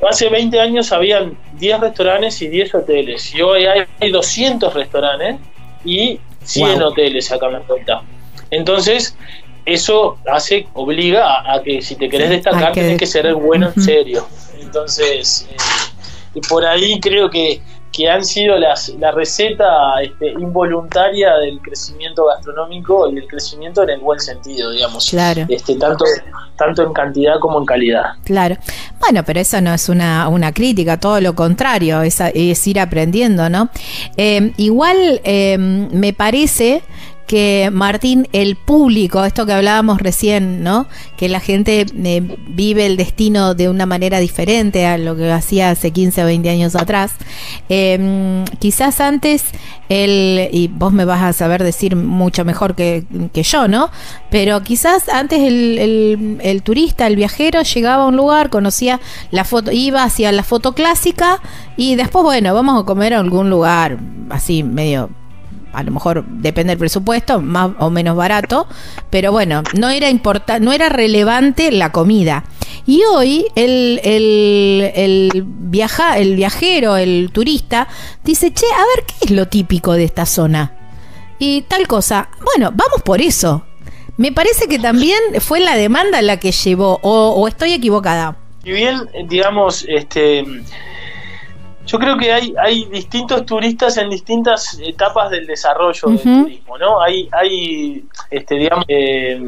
Hace 0.08 0.28
20 0.28 0.60
años 0.60 0.90
habían 0.92 1.38
10 1.58 1.80
restaurantes 1.80 2.42
y 2.42 2.48
10 2.48 2.74
hoteles. 2.74 3.34
Y 3.34 3.42
hoy 3.42 3.66
hay 3.66 4.10
200 4.10 4.74
restaurantes 4.74 5.36
y 5.84 6.18
100 6.42 6.82
hoteles 6.82 7.30
acá 7.30 7.46
en 7.46 7.52
la 7.52 7.60
cuenta. 7.60 8.02
Entonces, 8.50 9.16
eso 9.64 10.18
hace, 10.30 10.66
obliga 10.74 11.52
a, 11.52 11.62
que 11.62 11.80
si 11.82 11.94
te 11.94 12.08
querés 12.08 12.30
destacar, 12.30 12.72
tienes 12.72 12.98
que 12.98 13.06
ser 13.06 13.32
bueno 13.34 13.70
en 13.74 13.82
serio. 13.82 14.26
Entonces, 14.60 15.48
eh, 15.50 15.56
y 16.34 16.40
por 16.40 16.64
ahí 16.64 16.98
creo 16.98 17.30
que 17.30 17.60
que 17.92 18.08
han 18.08 18.24
sido 18.24 18.56
las, 18.56 18.88
la 18.98 19.12
receta 19.12 20.00
este, 20.02 20.30
involuntaria 20.30 21.34
del 21.36 21.60
crecimiento 21.60 22.24
gastronómico 22.26 23.10
y 23.10 23.16
del 23.16 23.28
crecimiento 23.28 23.82
en 23.82 23.90
el 23.90 24.00
buen 24.00 24.18
sentido, 24.18 24.70
digamos. 24.70 25.10
Claro. 25.10 25.44
Este, 25.48 25.76
tanto, 25.76 26.04
tanto 26.62 26.82
en 26.86 26.92
cantidad 26.92 27.34
como 27.40 27.58
en 27.58 27.66
calidad. 27.66 28.04
Claro. 28.24 28.56
Bueno, 29.00 29.24
pero 29.24 29.40
eso 29.40 29.60
no 29.60 29.74
es 29.74 29.88
una, 29.88 30.28
una 30.28 30.52
crítica, 30.52 30.96
todo 30.96 31.20
lo 31.20 31.34
contrario, 31.34 32.02
es, 32.02 32.20
es 32.20 32.66
ir 32.66 32.78
aprendiendo, 32.78 33.48
¿no? 33.48 33.68
Eh, 34.16 34.52
igual 34.56 35.20
eh, 35.24 35.56
me 35.58 36.12
parece 36.12 36.82
que 37.26 37.70
Martín, 37.72 38.28
el 38.32 38.56
público, 38.56 39.24
esto 39.24 39.46
que 39.46 39.52
hablábamos 39.52 39.98
recién, 40.00 40.62
¿no? 40.62 40.86
Que 41.16 41.28
la 41.28 41.40
gente 41.40 41.86
eh, 41.92 42.36
vive 42.48 42.86
el 42.86 42.96
destino 42.96 43.54
de 43.54 43.68
una 43.68 43.86
manera 43.86 44.18
diferente 44.18 44.86
a 44.86 44.98
lo 44.98 45.16
que 45.16 45.30
hacía 45.30 45.70
hace 45.70 45.90
15 45.90 46.22
o 46.22 46.26
20 46.26 46.50
años 46.50 46.76
atrás. 46.76 47.12
Em, 47.68 48.44
quizás 48.58 49.00
antes, 49.00 49.44
el, 49.88 50.48
y 50.52 50.68
vos 50.68 50.92
me 50.92 51.04
vas 51.04 51.22
a 51.22 51.32
saber 51.32 51.62
decir 51.62 51.96
mucho 51.96 52.44
mejor 52.44 52.74
que, 52.74 53.04
yo, 53.34 53.68
¿no? 53.68 53.90
Pero 54.30 54.62
quizás 54.62 55.08
antes 55.08 55.40
el, 55.40 56.38
el, 56.42 56.62
turista, 56.62 57.06
el 57.06 57.16
viajero, 57.16 57.62
llegaba 57.62 58.04
a 58.04 58.06
un 58.06 58.16
lugar, 58.16 58.50
conocía 58.50 59.00
la 59.30 59.44
foto, 59.44 59.72
iba 59.72 60.02
hacia 60.02 60.32
la 60.32 60.42
foto 60.42 60.74
clásica 60.74 61.40
y 61.76 61.94
después, 61.94 62.24
bueno, 62.24 62.54
vamos 62.54 62.82
a 62.82 62.84
comer 62.84 63.14
a 63.14 63.20
algún 63.20 63.50
lugar 63.50 63.98
así 64.30 64.62
medio 64.62 65.10
a 65.72 65.82
lo 65.82 65.92
mejor 65.92 66.24
depende 66.26 66.72
del 66.72 66.78
presupuesto, 66.78 67.40
más 67.40 67.70
o 67.78 67.90
menos 67.90 68.16
barato, 68.16 68.66
pero 69.10 69.32
bueno, 69.32 69.62
no 69.74 69.88
era 69.90 70.08
no 70.60 70.72
era 70.72 70.88
relevante 70.88 71.70
la 71.72 71.92
comida. 71.92 72.44
Y 72.86 73.02
hoy 73.04 73.46
el, 73.54 74.00
el, 74.02 75.44
viaja, 75.46 76.18
el 76.18 76.34
viajero, 76.34 76.96
el 76.96 77.30
turista, 77.32 77.88
dice, 78.24 78.52
che, 78.52 78.66
a 78.66 78.96
ver 78.96 79.06
qué 79.06 79.14
es 79.26 79.30
lo 79.30 79.46
típico 79.46 79.92
de 79.92 80.04
esta 80.04 80.26
zona. 80.26 80.72
Y 81.38 81.62
tal 81.62 81.86
cosa. 81.86 82.28
Bueno, 82.44 82.72
vamos 82.74 83.02
por 83.04 83.20
eso. 83.20 83.64
Me 84.16 84.32
parece 84.32 84.66
que 84.66 84.78
también 84.78 85.18
fue 85.40 85.60
la 85.60 85.76
demanda 85.76 86.20
la 86.22 86.38
que 86.38 86.52
llevó, 86.52 86.98
o, 87.02 87.30
o 87.30 87.48
estoy 87.48 87.72
equivocada. 87.72 88.36
Y 88.64 88.72
bien, 88.72 89.08
digamos, 89.26 89.84
este 89.88 90.44
yo 91.86 91.98
creo 91.98 92.16
que 92.16 92.32
hay, 92.32 92.54
hay 92.58 92.84
distintos 92.86 93.44
turistas 93.44 93.96
en 93.96 94.10
distintas 94.10 94.78
etapas 94.80 95.30
del 95.30 95.46
desarrollo 95.46 96.08
del 96.08 96.20
turismo, 96.20 96.78
¿no? 96.78 97.00
Hay, 97.00 97.28
hay 97.32 98.04
este, 98.30 98.54
digamos, 98.56 98.84
eh, 98.88 99.40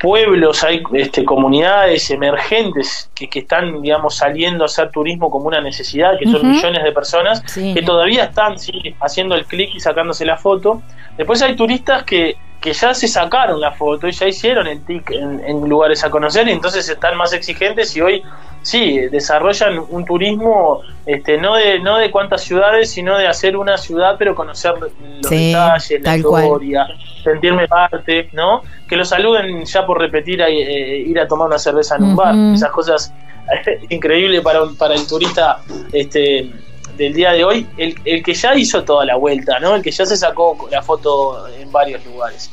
pueblos, 0.00 0.64
hay 0.64 0.82
este, 0.92 1.24
comunidades 1.24 2.10
emergentes 2.10 3.10
que, 3.14 3.28
que, 3.28 3.40
están, 3.40 3.80
digamos, 3.80 4.16
saliendo 4.16 4.64
a 4.64 4.66
hacer 4.66 4.90
turismo 4.90 5.30
como 5.30 5.46
una 5.46 5.60
necesidad, 5.60 6.18
que 6.18 6.26
son 6.26 6.50
millones 6.50 6.82
de 6.82 6.92
personas 6.92 7.42
que 7.54 7.82
todavía 7.82 8.24
están 8.24 8.56
haciendo 9.00 9.34
el 9.34 9.46
clic 9.46 9.70
y 9.74 9.80
sacándose 9.80 10.24
la 10.24 10.36
foto. 10.36 10.82
Después 11.16 11.40
hay 11.42 11.54
turistas 11.56 12.02
que, 12.02 12.36
que 12.64 12.72
ya 12.72 12.94
se 12.94 13.06
sacaron 13.06 13.60
la 13.60 13.72
foto 13.72 14.08
y 14.08 14.12
ya 14.12 14.26
hicieron 14.26 14.66
el 14.66 14.82
tic 14.86 15.10
en, 15.10 15.38
en 15.44 15.68
lugares 15.68 16.02
a 16.02 16.08
conocer 16.08 16.48
y 16.48 16.52
entonces 16.52 16.88
están 16.88 17.14
más 17.14 17.34
exigentes 17.34 17.94
y 17.94 18.00
hoy 18.00 18.22
sí, 18.62 19.00
desarrollan 19.10 19.84
un 19.90 20.06
turismo 20.06 20.80
este, 21.04 21.36
no 21.36 21.56
de 21.56 21.78
no 21.80 21.98
de 21.98 22.10
cuántas 22.10 22.42
ciudades, 22.42 22.90
sino 22.90 23.18
de 23.18 23.28
hacer 23.28 23.58
una 23.58 23.76
ciudad, 23.76 24.16
pero 24.18 24.34
conocer 24.34 24.72
los 24.80 24.92
detalles, 25.28 26.02
la 26.02 26.16
historia, 26.16 26.86
sentirme 27.22 27.68
parte, 27.68 28.30
¿no? 28.32 28.62
Que 28.88 28.96
lo 28.96 29.04
saluden 29.04 29.66
ya 29.66 29.84
por 29.84 30.00
repetir 30.00 30.42
a, 30.42 30.48
eh, 30.48 31.00
ir 31.00 31.20
a 31.20 31.28
tomar 31.28 31.48
una 31.48 31.58
cerveza 31.58 31.96
en 31.96 32.04
un 32.04 32.16
bar, 32.16 32.34
esas 32.54 32.70
cosas 32.70 33.12
increíbles 33.90 34.40
para, 34.40 34.60
para 34.78 34.94
el 34.94 35.06
turista 35.06 35.58
este 35.92 36.50
del 36.96 37.12
día 37.12 37.32
de 37.32 37.44
hoy, 37.44 37.66
el, 37.76 37.94
el 38.04 38.22
que 38.22 38.34
ya 38.34 38.54
hizo 38.54 38.84
toda 38.84 39.04
la 39.04 39.16
vuelta, 39.16 39.58
¿no? 39.60 39.74
El 39.74 39.82
que 39.82 39.90
ya 39.90 40.06
se 40.06 40.16
sacó 40.16 40.68
la 40.70 40.82
foto 40.82 41.46
en 41.48 41.70
varios 41.70 42.04
lugares. 42.04 42.50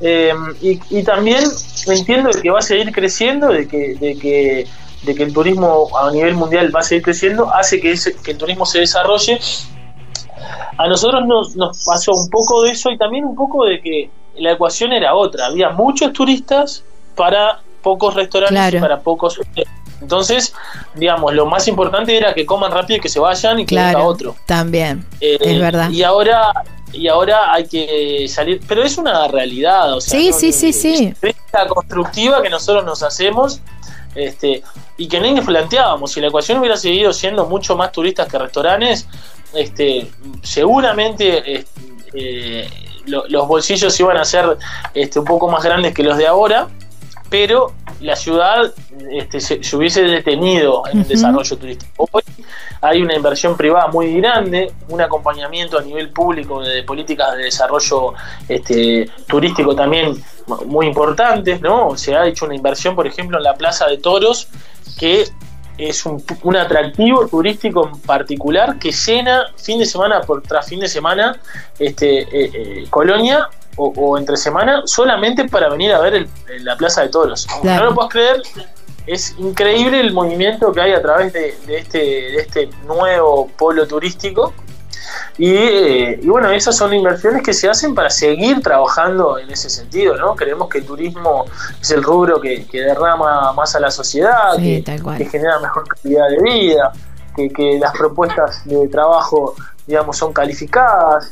Eh, 0.00 0.32
y, 0.60 0.78
y, 0.90 1.02
también 1.02 1.42
entiendo 1.86 2.30
que 2.30 2.50
va 2.50 2.58
a 2.58 2.62
seguir 2.62 2.92
creciendo, 2.92 3.48
de 3.48 3.66
que, 3.66 3.94
de 3.94 4.18
que 4.18 4.66
de 5.06 5.14
que 5.14 5.22
el 5.22 5.32
turismo 5.32 5.88
a 5.96 6.10
nivel 6.10 6.34
mundial 6.34 6.74
va 6.74 6.80
a 6.80 6.82
seguir 6.82 7.04
creciendo, 7.04 7.52
hace 7.54 7.80
que, 7.80 7.94
que 8.22 8.32
el 8.32 8.38
turismo 8.38 8.66
se 8.66 8.80
desarrolle. 8.80 9.38
A 10.78 10.88
nosotros 10.88 11.24
nos, 11.26 11.56
nos 11.56 11.84
pasó 11.84 12.12
un 12.12 12.28
poco 12.28 12.62
de 12.62 12.72
eso 12.72 12.90
y 12.90 12.98
también 12.98 13.24
un 13.24 13.34
poco 13.34 13.64
de 13.64 13.80
que 13.80 14.10
la 14.36 14.52
ecuación 14.52 14.92
era 14.92 15.14
otra. 15.14 15.46
Había 15.46 15.70
muchos 15.70 16.12
turistas 16.12 16.84
para 17.14 17.60
pocos 17.82 18.14
restaurantes 18.14 18.74
y 18.74 18.78
para 18.78 19.00
pocos 19.00 19.40
entonces, 20.00 20.54
digamos, 20.94 21.34
lo 21.34 21.46
más 21.46 21.66
importante 21.68 22.16
era 22.16 22.34
que 22.34 22.44
coman 22.44 22.70
rápido 22.70 22.98
y 22.98 23.00
que 23.00 23.08
se 23.08 23.20
vayan 23.20 23.60
y 23.60 23.66
que 23.66 23.74
claro, 23.74 24.04
otro. 24.04 24.36
También, 24.46 25.04
eh, 25.20 25.38
es 25.40 25.60
verdad. 25.60 25.90
Y 25.90 26.02
ahora, 26.02 26.52
y 26.92 27.08
ahora 27.08 27.52
hay 27.52 27.66
que 27.66 28.26
salir, 28.28 28.60
pero 28.68 28.82
es 28.82 28.98
una 28.98 29.26
realidad, 29.28 29.94
o 29.94 30.00
sea, 30.00 30.18
sí, 30.18 30.32
sí, 30.32 30.52
sí, 30.52 30.72
sí. 30.72 31.14
Es 31.22 31.36
la 31.52 31.66
constructiva 31.66 32.42
que 32.42 32.50
nosotros 32.50 32.84
nos 32.84 33.02
hacemos 33.02 33.60
este, 34.14 34.62
y 34.96 35.08
que 35.08 35.20
ni 35.20 35.32
nos 35.32 35.44
planteábamos. 35.44 36.12
Si 36.12 36.20
la 36.20 36.28
ecuación 36.28 36.58
hubiera 36.58 36.76
seguido 36.76 37.12
siendo 37.12 37.46
mucho 37.46 37.76
más 37.76 37.92
turistas 37.92 38.28
que 38.28 38.38
restaurantes, 38.38 39.06
este, 39.54 40.10
seguramente 40.42 41.64
eh, 42.12 42.68
los 43.06 43.48
bolsillos 43.48 43.98
iban 44.00 44.16
a 44.16 44.24
ser 44.24 44.56
este, 44.94 45.18
un 45.18 45.24
poco 45.24 45.48
más 45.48 45.62
grandes 45.62 45.94
que 45.94 46.02
los 46.02 46.16
de 46.18 46.26
ahora, 46.26 46.68
pero 47.28 47.72
la 48.00 48.14
ciudad 48.14 48.72
este, 49.10 49.40
se, 49.40 49.76
hubiese 49.76 50.02
detenido 50.02 50.82
en 50.90 51.00
el 51.00 51.08
desarrollo 51.08 51.56
turístico. 51.56 52.08
Hoy 52.12 52.22
hay 52.80 53.02
una 53.02 53.16
inversión 53.16 53.56
privada 53.56 53.88
muy 53.88 54.14
grande, 54.20 54.72
un 54.88 55.00
acompañamiento 55.00 55.78
a 55.78 55.82
nivel 55.82 56.10
público 56.10 56.62
de, 56.62 56.82
políticas 56.82 57.36
de 57.36 57.44
desarrollo 57.44 58.14
este, 58.48 59.10
turístico 59.26 59.74
también 59.74 60.22
muy 60.66 60.86
importantes, 60.86 61.60
¿no? 61.60 61.96
Se 61.96 62.14
ha 62.14 62.26
hecho 62.26 62.44
una 62.44 62.54
inversión, 62.54 62.94
por 62.94 63.06
ejemplo, 63.06 63.38
en 63.38 63.44
la 63.44 63.54
Plaza 63.54 63.86
de 63.86 63.98
Toros, 63.98 64.48
que 64.98 65.24
es 65.78 66.06
un, 66.06 66.22
un, 66.42 66.56
atractivo 66.56 67.26
turístico 67.26 67.90
en 67.92 68.00
particular 68.00 68.78
que 68.78 68.92
llena 68.92 69.46
fin 69.56 69.78
de 69.78 69.86
semana 69.86 70.22
por 70.22 70.42
tras 70.42 70.68
fin 70.68 70.80
de 70.80 70.88
semana 70.88 71.38
este, 71.78 72.20
eh, 72.22 72.28
eh, 72.54 72.86
Colonia 72.88 73.48
o, 73.76 74.18
entre 74.18 74.36
semana 74.36 74.82
solamente 74.86 75.48
para 75.48 75.68
venir 75.68 75.92
a 75.92 76.00
ver 76.00 76.28
la 76.60 76.76
Plaza 76.76 77.02
de 77.02 77.08
Toros. 77.08 77.46
No 77.62 77.84
lo 77.84 77.94
puedes 77.94 78.10
creer, 78.10 78.42
es 79.06 79.34
increíble 79.38 80.00
el 80.00 80.12
movimiento 80.12 80.72
que 80.72 80.80
hay 80.80 80.92
a 80.92 81.02
través 81.02 81.32
de, 81.32 81.54
este, 81.68 81.98
de 81.98 82.36
este 82.38 82.70
nuevo 82.86 83.48
polo 83.56 83.86
turístico. 83.86 84.52
Eh, 85.38 86.18
y, 86.20 86.26
bueno, 86.26 86.50
esas 86.50 86.76
son 86.76 86.92
inversiones 86.92 87.42
que 87.42 87.52
se 87.52 87.68
hacen 87.68 87.94
para 87.94 88.10
seguir 88.10 88.60
trabajando 88.60 89.38
en 89.38 89.50
ese 89.50 89.70
sentido, 89.70 90.16
¿no? 90.16 90.34
Creemos 90.34 90.68
que 90.68 90.78
el 90.78 90.86
turismo 90.86 91.44
es 91.80 91.90
el 91.90 92.02
rubro 92.02 92.40
que, 92.40 92.66
derrama 92.72 93.52
más 93.52 93.76
a 93.76 93.80
la 93.80 93.90
sociedad, 93.90 94.56
que, 94.56 94.82
genera 95.30 95.60
mejor 95.60 95.86
calidad 95.86 96.28
de 96.28 96.42
vida, 96.42 96.92
que, 97.36 97.50
que 97.50 97.78
las 97.78 97.92
propuestas 97.92 98.64
de 98.64 98.88
trabajo, 98.88 99.54
digamos, 99.86 100.16
son 100.16 100.32
calificadas, 100.32 101.30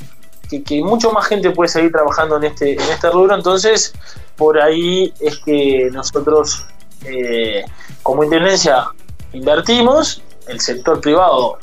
que, 0.48 0.82
mucho 0.82 1.10
más 1.12 1.26
gente 1.26 1.50
puede 1.50 1.68
seguir 1.68 1.92
trabajando 1.92 2.36
en 2.36 2.44
este, 2.44 2.74
en 2.74 2.80
este 2.80 3.10
rubro, 3.10 3.34
entonces 3.34 3.92
por 4.36 4.60
ahí 4.60 5.12
es 5.20 5.38
que 5.38 5.88
nosotros 5.92 6.66
eh, 7.04 7.64
como 8.02 8.24
Intendencia 8.24 8.86
invertimos, 9.32 10.22
el 10.48 10.60
sector 10.60 11.00
privado 11.00 11.58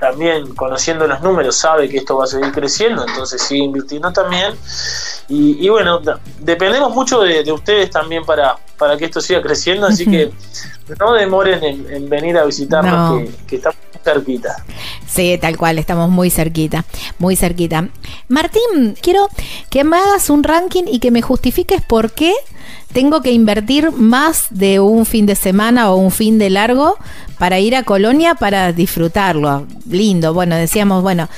también 0.00 0.54
conociendo 0.54 1.06
los 1.06 1.20
números 1.20 1.56
sabe 1.56 1.88
que 1.88 1.98
esto 1.98 2.16
va 2.16 2.24
a 2.24 2.26
seguir 2.26 2.50
creciendo, 2.52 3.06
entonces 3.06 3.42
sigue 3.42 3.64
invirtiendo 3.64 4.10
también. 4.10 4.54
Y, 5.28 5.68
bueno, 5.68 6.00
dependemos 6.40 6.92
mucho 6.92 7.20
de, 7.20 7.52
ustedes 7.52 7.90
también 7.90 8.24
para, 8.24 8.56
para 8.78 8.96
que 8.96 9.04
esto 9.04 9.20
siga 9.20 9.40
creciendo, 9.42 9.86
así 9.86 10.06
que 10.06 10.32
no 10.98 11.12
demoren 11.12 11.62
en, 11.62 12.08
venir 12.08 12.36
a 12.38 12.44
visitarnos, 12.44 13.28
que, 13.46 13.56
estamos 13.56 13.78
cerquita. 14.04 14.64
Sí, 15.06 15.38
tal 15.40 15.56
cual, 15.56 15.78
estamos 15.78 16.10
muy 16.10 16.30
cerquita, 16.30 16.84
muy 17.18 17.36
cerquita. 17.36 17.88
Martín, 18.28 18.96
quiero 19.00 19.28
que 19.68 19.84
me 19.84 19.96
hagas 19.96 20.30
un 20.30 20.42
ranking 20.42 20.84
y 20.86 20.98
que 20.98 21.10
me 21.10 21.22
justifiques 21.22 21.82
por 21.82 22.12
qué 22.12 22.32
tengo 22.92 23.20
que 23.20 23.32
invertir 23.32 23.92
más 23.92 24.46
de 24.50 24.80
un 24.80 25.06
fin 25.06 25.26
de 25.26 25.36
semana 25.36 25.90
o 25.92 25.96
un 25.96 26.10
fin 26.10 26.38
de 26.38 26.50
largo 26.50 26.96
para 27.38 27.58
ir 27.60 27.76
a 27.76 27.84
Colonia 27.84 28.34
para 28.34 28.72
disfrutarlo. 28.72 29.66
Lindo, 29.88 30.34
bueno, 30.34 30.56
decíamos, 30.56 31.02
bueno, 31.02 31.28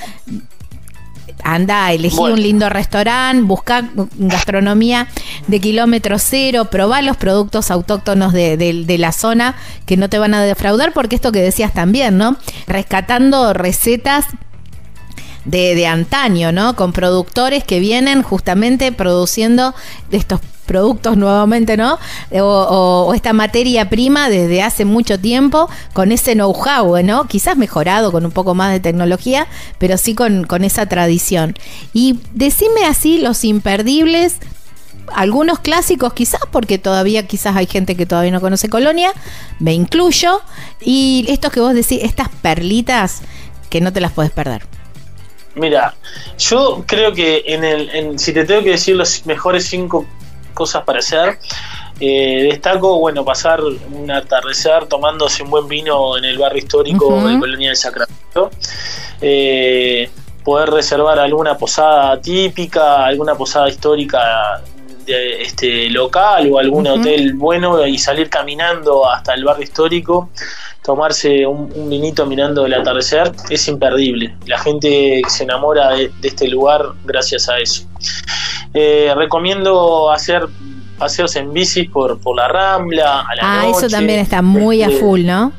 anda, 1.43 1.93
elegí 1.93 2.19
un 2.19 2.43
lindo 2.43 2.69
restaurante, 2.69 3.43
busca 3.43 3.89
gastronomía 4.17 5.09
de 5.47 5.61
kilómetro 5.61 6.19
cero, 6.19 6.67
probá 6.71 7.03
los 7.03 7.17
productos 7.17 7.71
autóctonos 7.71 8.33
de, 8.33 8.97
la 8.99 9.13
zona 9.13 9.57
que 9.87 9.97
no 9.97 10.09
te 10.09 10.19
van 10.19 10.35
a 10.35 10.43
defraudar, 10.43 10.93
porque 10.93 11.17
esto 11.17 11.33
que 11.33 11.43
decías 11.43 11.73
también, 11.73 12.19
¿no? 12.19 12.37
Rescatando 12.67 13.53
recetas 13.53 14.27
de, 15.45 15.75
de, 15.75 15.87
antaño, 15.87 16.53
¿no? 16.53 16.77
Con 16.77 16.93
productores 16.93 17.65
que 17.65 17.81
vienen 17.81 18.23
justamente 18.23 18.93
produciendo 18.93 19.75
estos 20.11 20.41
productos 20.67 21.17
nuevamente, 21.17 21.77
¿no? 21.77 21.99
O, 22.41 23.13
esta 23.15 23.33
materia 23.33 23.89
prima 23.89 24.29
desde 24.31 24.63
hace 24.63 24.85
mucho 24.85 25.19
tiempo 25.19 25.69
con 25.93 26.13
ese 26.13 26.35
know-how, 26.35 27.03
¿no? 27.03 27.27
Quizás 27.27 27.57
mejorado 27.57 28.13
con 28.13 28.25
un 28.25 28.33
poco 28.33 28.55
más 28.55 28.73
de 28.73 28.81
tecnología, 28.81 29.47
pero 29.79 29.99
sí 29.99 30.15
con, 30.15 30.45
con 30.45 30.65
esa 30.65 30.87
tradición. 30.87 31.55
Y 31.93 32.21
decime 32.33 32.85
así 32.87 33.19
los 33.19 33.45
imperdibles 33.45 34.37
algunos 35.15 35.59
clásicos 35.59 36.13
quizás, 36.15 36.41
porque 36.51 36.79
todavía 36.79 37.27
quizás 37.27 37.57
hay 37.57 37.67
gente 37.67 37.97
que 37.97 38.07
todavía 38.07 38.31
no 38.31 38.41
conoce 38.41 38.69
Colonia, 38.71 39.13
me 39.59 39.75
incluyo, 39.75 40.41
y 40.81 41.27
estos 41.29 41.53
que 41.53 41.61
vos 41.61 41.75
decís, 41.75 41.99
estas 42.03 42.29
perlitas 42.31 43.21
que 43.69 43.81
no 43.81 43.93
te 43.93 44.01
las 44.01 44.13
puedes 44.13 44.33
perder. 44.33 44.63
Mira, 45.55 45.95
yo 46.39 46.85
creo 46.87 47.13
que 47.13 47.45
en 47.47 47.65
el, 47.65 48.19
si 48.19 48.33
te 48.33 48.45
tengo 48.45 48.63
que 48.63 48.71
decir 48.71 48.97
los 48.97 49.27
mejores 49.27 49.67
cinco 49.67 50.07
cosas 50.53 50.85
para 50.85 51.01
hacer. 51.01 51.39
Eh, 52.01 52.49
destaco, 52.51 52.99
bueno, 52.99 53.25
pasar 53.25 53.61
un 53.63 54.11
atardecer 54.11 54.87
tomándose 54.87 55.43
un 55.43 55.51
buen 55.51 55.69
vino 55.69 56.17
en 56.17 56.25
el 56.25 56.39
barrio 56.39 56.59
histórico 56.59 57.27
de 57.27 57.39
Colonia 57.39 57.69
del 57.69 57.77
Sacramento. 57.77 58.51
Eh, 59.21 60.11
poder 60.43 60.71
reservar 60.71 61.19
alguna 61.19 61.57
posada 61.57 62.21
típica, 62.21 63.05
alguna 63.05 63.35
posada 63.35 63.69
histórica 63.69 64.63
de, 65.07 65.43
este 65.43 65.91
local 65.91 66.51
o 66.51 66.59
algún 66.59 66.87
hotel 66.87 67.35
bueno 67.35 67.87
y 67.87 67.99
salir 67.99 68.29
caminando 68.29 69.09
hasta 69.09 69.35
el 69.35 69.45
barrio 69.45 69.65
histórico, 69.65 70.31
tomarse 70.83 71.47
un, 71.47 71.89
vinito 71.89 72.27
mirando 72.27 72.67
el 72.67 72.75
atardecer, 72.75 73.33
es 73.51 73.69
imperdible. 73.69 74.37
La 74.47 74.59
gente 74.59 75.23
se 75.29 75.45
enamora 75.45 75.91
de 75.91 76.11
este 76.23 76.49
lugar 76.49 76.83
gracias 77.05 77.49
a 77.49 77.59
eso. 77.59 77.85
Eh, 78.75 79.13
recomiendo 79.17 80.11
hacer 80.11 80.47
paseos 80.99 81.37
en 81.37 81.53
bici 81.53 81.85
por, 81.85 82.19
por 82.21 82.37
la 82.37 82.49
Rambla 82.49 83.21
a 83.21 83.35
la 83.35 83.43
Ah, 83.43 83.69
eso 83.69 83.89
también 83.89 84.21
está 84.21 84.43
muy 84.43 84.83
a 84.83 84.89
este, 84.89 85.01
full, 85.01 85.25
¿no? 85.25 85.53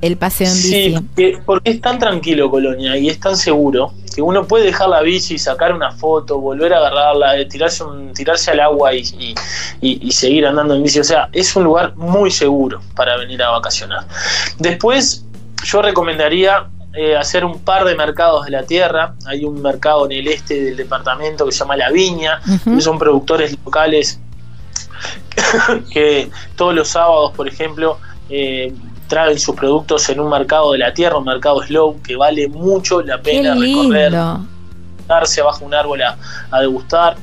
El 0.00 0.16
paseo 0.16 0.48
en 0.48 0.54
bici. 0.54 0.96
Sí, 1.16 1.32
porque 1.44 1.70
es 1.70 1.80
tan 1.80 1.98
tranquilo 1.98 2.50
Colonia 2.50 2.96
y 2.96 3.08
es 3.08 3.18
tan 3.18 3.36
seguro 3.36 3.92
que 4.16 4.22
uno 4.22 4.46
puede 4.46 4.64
dejar 4.64 4.88
la 4.88 5.02
bici, 5.02 5.36
sacar 5.36 5.74
una 5.74 5.92
foto, 5.92 6.40
volver 6.40 6.72
a 6.72 6.78
agarrarla, 6.78 7.36
eh, 7.36 7.44
tirarse, 7.44 7.84
un, 7.84 8.14
tirarse 8.14 8.50
al 8.50 8.60
agua 8.60 8.94
y, 8.94 9.34
y, 9.82 10.10
seguir 10.10 10.46
andando 10.46 10.74
en 10.74 10.82
bici. 10.82 11.00
O 11.00 11.04
sea, 11.04 11.28
es 11.32 11.54
un 11.54 11.64
lugar 11.64 11.94
muy 11.96 12.30
seguro 12.30 12.80
para 12.94 13.18
venir 13.18 13.42
a 13.42 13.50
vacacionar. 13.50 14.06
Después, 14.58 15.26
yo 15.64 15.82
recomendaría 15.82 16.66
eh, 16.94 17.14
hacer 17.14 17.44
un 17.44 17.58
par 17.58 17.84
de 17.84 17.94
mercados 17.94 18.46
de 18.46 18.52
la 18.52 18.62
tierra. 18.62 19.14
Hay 19.26 19.44
un 19.44 19.60
mercado 19.60 20.06
en 20.06 20.12
el 20.12 20.28
este 20.28 20.62
del 20.62 20.78
departamento 20.78 21.44
que 21.44 21.52
se 21.52 21.58
llama 21.58 21.76
La 21.76 21.90
Viña, 21.90 22.40
que 22.64 22.80
son 22.80 22.98
productores 22.98 23.54
locales 23.66 24.18
que 25.92 26.30
todos 26.56 26.74
los 26.74 26.88
sábados, 26.88 27.32
por 27.36 27.48
ejemplo, 27.48 27.98
eh, 28.30 28.72
traen 29.08 29.38
sus 29.38 29.54
productos 29.54 30.08
en 30.08 30.20
un 30.20 30.30
mercado 30.30 30.72
de 30.72 30.78
la 30.78 30.92
tierra, 30.92 31.18
un 31.18 31.24
mercado 31.24 31.62
slow, 31.62 32.00
que 32.02 32.16
vale 32.16 32.48
mucho 32.48 33.02
la 33.02 33.20
pena 33.20 33.54
recorrer, 33.54 34.12
darse 35.06 35.40
abajo 35.40 35.64
un 35.64 35.74
árbol 35.74 36.02
a, 36.02 36.60
degustar. 36.60 37.16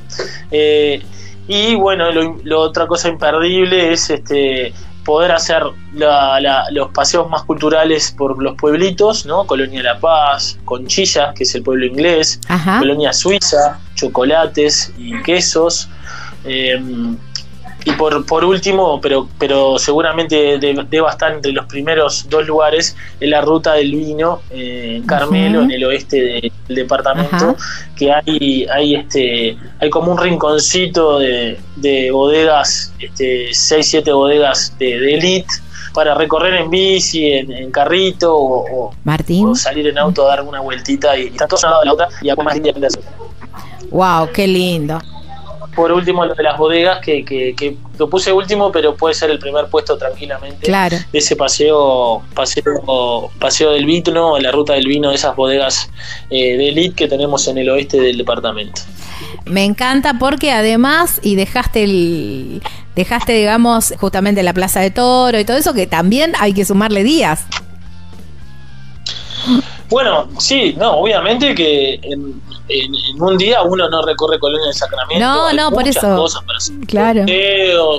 Eh, 0.50 1.02
y 1.46 1.74
bueno, 1.74 2.10
lo, 2.10 2.60
otra 2.60 2.86
cosa 2.86 3.08
imperdible 3.08 3.92
es 3.92 4.08
este 4.10 4.72
poder 5.04 5.32
hacer 5.32 5.62
los 5.92 6.88
paseos 6.94 7.28
más 7.28 7.42
culturales 7.42 8.14
por 8.16 8.42
los 8.42 8.56
pueblitos, 8.56 9.26
¿no? 9.26 9.46
Colonia 9.46 9.82
La 9.82 9.98
Paz, 10.00 10.58
Conchilla, 10.64 11.34
que 11.34 11.42
es 11.42 11.54
el 11.54 11.62
pueblo 11.62 11.84
inglés, 11.84 12.40
Colonia 12.78 13.12
Suiza, 13.12 13.78
chocolates 13.94 14.94
y 14.96 15.20
quesos. 15.22 15.90
Eh, 16.46 16.80
y 17.84 17.92
por, 17.92 18.24
por 18.24 18.44
último, 18.44 18.98
pero, 19.00 19.28
pero 19.38 19.78
seguramente 19.78 20.58
deba 20.58 21.10
estar 21.10 21.32
entre 21.32 21.52
los 21.52 21.66
primeros 21.66 22.28
dos 22.30 22.46
lugares, 22.46 22.96
es 23.20 23.28
la 23.28 23.42
ruta 23.42 23.74
del 23.74 23.92
vino 23.92 24.40
eh, 24.50 24.96
en 24.96 25.06
Carmelo, 25.06 25.62
en 25.62 25.70
el 25.70 25.84
oeste 25.84 26.50
del 26.66 26.76
departamento, 26.76 27.56
que 27.94 28.10
hay, 28.10 28.66
hay 28.72 28.94
este, 28.94 29.58
hay 29.80 29.90
como 29.90 30.12
un 30.12 30.18
rinconcito 30.18 31.18
de, 31.18 31.58
de 31.76 32.10
bodegas, 32.10 32.92
este, 32.98 33.48
6, 33.52 33.86
7 33.86 34.12
bodegas 34.12 34.76
de, 34.78 35.14
elite 35.14 35.48
para 35.92 36.14
recorrer 36.14 36.54
en 36.54 36.70
bici, 36.70 37.32
en, 37.32 37.70
carrito 37.70 38.34
o, 38.34 38.94
salir 39.54 39.86
en 39.88 39.98
auto 39.98 40.24
a 40.24 40.36
dar 40.36 40.42
una 40.42 40.60
vueltita 40.60 41.16
y, 41.18 41.24
y 41.24 41.26
están 41.26 41.48
todos 41.48 41.64
a 41.64 41.84
la 41.84 41.92
otra 41.92 42.08
y 42.22 42.30
a 42.30 42.36
más 42.36 42.54
linda 42.54 42.88
Wow, 43.90 44.30
qué 44.32 44.46
lindo 44.46 44.98
por 45.74 45.92
último 45.92 46.24
lo 46.24 46.34
de 46.34 46.42
las 46.42 46.58
bodegas, 46.58 47.00
que, 47.00 47.24
que, 47.24 47.76
lo 47.98 48.10
puse 48.10 48.32
último, 48.32 48.72
pero 48.72 48.96
puede 48.96 49.14
ser 49.14 49.30
el 49.30 49.38
primer 49.38 49.66
puesto 49.66 49.96
tranquilamente 49.96 50.66
claro. 50.66 50.96
de 51.12 51.18
ese 51.18 51.36
paseo, 51.36 52.22
paseo, 52.34 53.30
paseo 53.38 53.72
del 53.72 53.86
vino, 53.86 54.38
la 54.38 54.50
ruta 54.50 54.72
del 54.72 54.86
vino 54.86 55.10
de 55.10 55.14
esas 55.14 55.36
bodegas 55.36 55.90
eh, 56.30 56.56
de 56.56 56.70
elite 56.70 56.96
que 56.96 57.08
tenemos 57.08 57.46
en 57.46 57.58
el 57.58 57.70
oeste 57.70 58.00
del 58.00 58.18
departamento. 58.18 58.82
Me 59.44 59.64
encanta 59.64 60.14
porque 60.18 60.50
además, 60.50 61.20
y 61.22 61.36
dejaste 61.36 61.84
el, 61.84 62.62
dejaste, 62.96 63.32
digamos, 63.32 63.94
justamente 63.98 64.42
la 64.42 64.52
Plaza 64.52 64.80
de 64.80 64.90
Toro 64.90 65.38
y 65.38 65.44
todo 65.44 65.56
eso, 65.56 65.74
que 65.74 65.86
también 65.86 66.32
hay 66.38 66.52
que 66.52 66.64
sumarle 66.64 67.04
días. 67.04 67.44
Bueno, 69.88 70.28
sí, 70.38 70.74
no, 70.78 70.92
obviamente 70.92 71.54
que 71.54 72.00
en, 72.02 72.40
un 73.18 73.38
día 73.38 73.62
uno 73.62 73.88
no 73.88 74.02
recorre 74.02 74.38
Colonia 74.38 74.66
del 74.66 74.74
Sacramento. 74.74 75.24
No, 75.24 75.52
no, 75.52 75.70
por 75.70 75.86
eso. 75.86 76.16
Cosas 76.16 76.42
para 76.44 76.58
hacer 76.58 76.74
claro. 76.86 77.20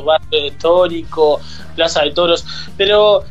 barrio 0.03 0.45
histórico, 0.47 1.39
Plaza 1.75 2.01
de 2.01 2.11
Toros, 2.11 2.45
pero 2.77 3.23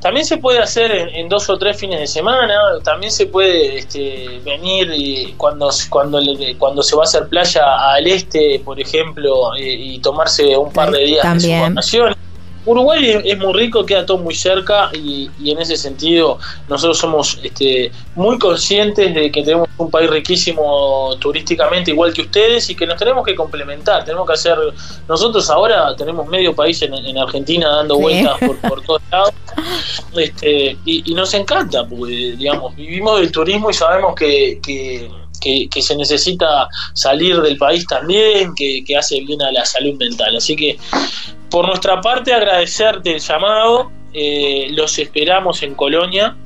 también 0.00 0.24
se 0.24 0.36
puede 0.36 0.60
hacer 0.60 0.92
en, 0.92 1.28
dos 1.28 1.48
o 1.50 1.58
tres 1.58 1.76
fines 1.78 1.98
de 1.98 2.06
semana, 2.06 2.54
también 2.84 3.10
se 3.10 3.26
puede 3.26 3.78
este, 3.78 4.40
venir 4.44 4.92
y 4.94 5.34
cuando, 5.36 5.70
cuando, 5.90 6.20
cuando 6.58 6.82
se 6.82 6.94
va 6.94 7.02
a 7.02 7.04
hacer 7.04 7.28
playa 7.28 7.62
al 7.94 8.06
este, 8.06 8.60
por 8.64 8.80
ejemplo, 8.80 9.56
y, 9.56 9.98
tomarse 9.98 10.56
un 10.56 10.72
par 10.72 10.92
de 10.92 11.04
días 11.04 11.34
de 11.34 11.40
su 11.40 11.50
vacaciones 11.50 12.16
Uruguay 12.64 13.20
es, 13.24 13.38
muy 13.38 13.52
rico, 13.54 13.86
queda 13.86 14.04
todo 14.04 14.18
muy 14.18 14.34
cerca 14.34 14.90
y, 14.92 15.30
en 15.44 15.58
ese 15.58 15.76
sentido 15.76 16.38
nosotros 16.68 16.98
somos 16.98 17.38
este, 17.42 17.90
muy 18.14 18.38
conscientes 18.38 19.14
de 19.14 19.30
que 19.30 19.42
tenemos 19.42 19.68
un 19.78 19.90
país 19.90 20.10
riquísimo 20.10 21.16
turísticamente 21.18 21.92
igual 21.92 22.12
que 22.12 22.22
ustedes 22.22 22.68
y 22.68 22.74
que 22.74 22.86
nos 22.86 22.98
tenemos 22.98 23.24
que 23.24 23.34
complementar, 23.34 24.04
tenemos 24.04 24.26
que 24.26 24.34
hacer, 24.34 24.58
nosotros 25.08 25.48
ahora 25.50 25.94
tenemos 25.96 26.26
medio 26.26 26.54
país 26.54 26.82
en, 26.82 27.18
Argentina 27.18 27.68
dando 27.68 27.98
vueltas 27.98 28.38
por, 28.68 28.82
todos 28.82 29.02
lados 29.10 29.32
este, 30.16 30.76
y, 30.84 31.14
nos 31.14 31.32
encanta, 31.34 31.86
porque 31.86 32.34
digamos, 32.36 32.76
vivimos 32.76 33.20
del 33.20 33.32
turismo 33.32 33.70
y 33.70 33.74
sabemos 33.74 34.14
que, 34.14 34.60
que 34.62 35.10
que, 35.40 35.82
se 35.82 35.96
necesita 35.96 36.68
salir 36.94 37.40
del 37.40 37.56
país 37.56 37.86
también, 37.86 38.54
que, 38.54 38.82
que, 38.84 38.96
hace 38.96 39.20
bien 39.20 39.40
a 39.42 39.52
la 39.52 39.64
salud 39.64 39.94
mental. 39.94 40.36
Así 40.36 40.56
que 40.56 40.78
por 41.50 41.66
nuestra 41.66 42.00
parte, 42.00 42.32
agradecerte 42.32 43.14
el 43.14 43.20
llamado. 43.20 43.90
Eh, 44.12 44.68
los 44.70 44.98
esperamos 44.98 45.62
en 45.62 45.74
Colonia. 45.74 46.36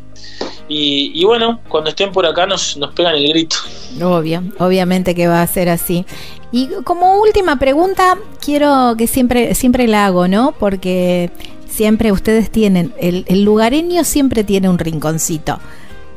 Y, 0.68 1.22
bueno, 1.24 1.60
cuando 1.68 1.90
estén 1.90 2.12
por 2.12 2.24
acá 2.24 2.46
nos, 2.46 2.78
nos 2.78 2.94
pegan 2.94 3.14
el 3.14 3.28
grito. 3.28 3.56
Obvio, 4.02 4.42
obviamente 4.58 5.14
que 5.14 5.28
va 5.28 5.42
a 5.42 5.46
ser 5.46 5.68
así. 5.68 6.06
Y 6.50 6.68
como 6.84 7.20
última 7.20 7.58
pregunta, 7.58 8.16
quiero 8.42 8.94
que 8.96 9.06
siempre, 9.06 9.54
siempre 9.54 9.86
la 9.86 10.06
hago, 10.06 10.28
¿no? 10.28 10.54
Porque 10.58 11.30
siempre 11.68 12.10
ustedes 12.10 12.50
tienen, 12.50 12.94
el, 12.98 13.26
el 13.28 13.44
lugareño 13.44 14.02
siempre 14.04 14.44
tiene 14.44 14.70
un 14.70 14.78
rinconcito 14.78 15.58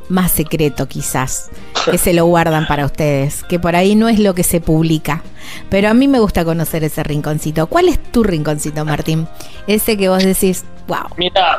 más 0.09 0.31
secreto 0.31 0.87
quizás, 0.87 1.49
que 1.89 1.97
se 1.97 2.13
lo 2.13 2.25
guardan 2.25 2.67
para 2.67 2.85
ustedes, 2.85 3.43
que 3.43 3.59
por 3.59 3.75
ahí 3.75 3.95
no 3.95 4.09
es 4.09 4.19
lo 4.19 4.33
que 4.33 4.43
se 4.43 4.61
publica. 4.61 5.23
Pero 5.69 5.89
a 5.89 5.93
mí 5.93 6.07
me 6.07 6.19
gusta 6.19 6.43
conocer 6.43 6.83
ese 6.83 7.03
rinconcito. 7.03 7.67
¿Cuál 7.67 7.89
es 7.89 8.01
tu 8.11 8.23
rinconcito, 8.23 8.83
Martín? 8.85 9.27
Ese 9.67 9.97
que 9.97 10.09
vos 10.09 10.23
decís, 10.23 10.65
wow, 10.87 11.07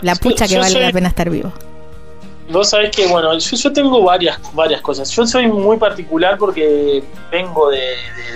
la 0.03 0.15
pucha 0.17 0.47
que 0.49 0.59
vale 0.59 0.81
la 0.81 0.93
pena 0.93 1.09
estar 1.09 1.31
vivo. 1.31 1.53
Vos 2.51 2.71
sabés 2.71 2.95
que, 2.95 3.07
bueno, 3.09 3.37
yo, 3.37 3.73
tengo 3.73 4.03
varias, 4.03 4.39
varias 4.55 4.81
cosas. 4.81 5.11
Yo 5.11 5.27
soy 5.27 5.49
muy 5.49 5.77
particular 5.79 6.39
porque 6.39 7.03
vengo 7.31 7.71
de, 7.71 7.79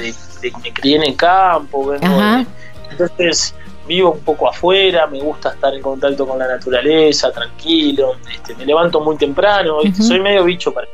de, 0.00 0.52
me 0.62 0.72
crié 0.72 0.96
en 0.96 1.04
el 1.04 1.16
campo, 1.16 1.86
vengo 1.86 2.44
entonces 2.90 3.54
vivo 3.90 4.12
un 4.12 4.20
poco 4.20 4.48
afuera, 4.48 5.08
me 5.08 5.20
gusta 5.20 5.50
estar 5.50 5.74
en 5.74 5.82
contacto 5.82 6.24
con 6.24 6.38
la 6.38 6.46
naturaleza, 6.46 7.32
tranquilo, 7.32 8.14
este, 8.32 8.54
me 8.54 8.64
levanto 8.64 9.00
muy 9.00 9.16
temprano, 9.16 9.78
soy 10.00 10.20
medio 10.20 10.44
bicho 10.44 10.72
para, 10.72 10.86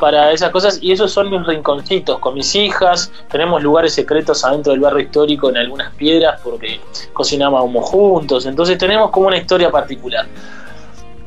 para 0.00 0.32
esas 0.32 0.50
cosas 0.50 0.78
y 0.80 0.90
esos 0.90 1.12
son 1.12 1.28
mis 1.30 1.46
rinconcitos 1.46 2.18
con 2.20 2.32
mis 2.32 2.54
hijas, 2.54 3.12
tenemos 3.30 3.62
lugares 3.62 3.92
secretos 3.92 4.42
adentro 4.42 4.72
del 4.72 4.80
barrio 4.80 5.00
histórico 5.00 5.50
en 5.50 5.58
algunas 5.58 5.92
piedras 5.96 6.40
porque 6.42 6.80
cocinábamos 7.12 7.84
juntos, 7.90 8.46
entonces 8.46 8.78
tenemos 8.78 9.10
como 9.10 9.26
una 9.26 9.36
historia 9.36 9.70
particular. 9.70 10.26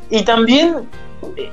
Y 0.10 0.24
también 0.24 0.90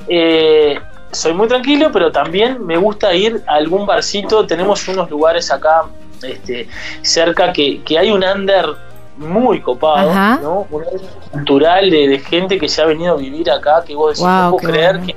eh, 0.08 0.78
soy 1.12 1.34
muy 1.34 1.48
tranquilo, 1.48 1.90
pero 1.92 2.10
también 2.10 2.64
me 2.64 2.78
gusta 2.78 3.14
ir 3.14 3.42
a 3.46 3.56
algún 3.56 3.84
barcito, 3.84 4.46
tenemos 4.46 4.88
unos 4.88 5.10
lugares 5.10 5.52
acá 5.52 5.84
este, 6.22 6.66
cerca 7.02 7.52
que, 7.52 7.82
que 7.82 7.98
hay 7.98 8.10
un 8.10 8.24
under 8.24 8.93
muy 9.16 9.60
copado, 9.60 10.12
¿no? 10.40 10.66
Un 10.70 10.84
cultural 11.30 11.90
de, 11.90 12.18
gente 12.18 12.58
que 12.58 12.68
se 12.68 12.82
ha 12.82 12.86
venido 12.86 13.14
a 13.14 13.16
vivir 13.16 13.50
acá, 13.50 13.82
que 13.86 13.94
vos 13.94 14.10
decís, 14.10 14.24
no 14.24 14.50
puedo 14.50 14.72
creer 14.72 15.00
que 15.00 15.14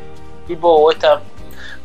tipo 0.47 0.69
o 0.69 0.91
esta 0.91 1.19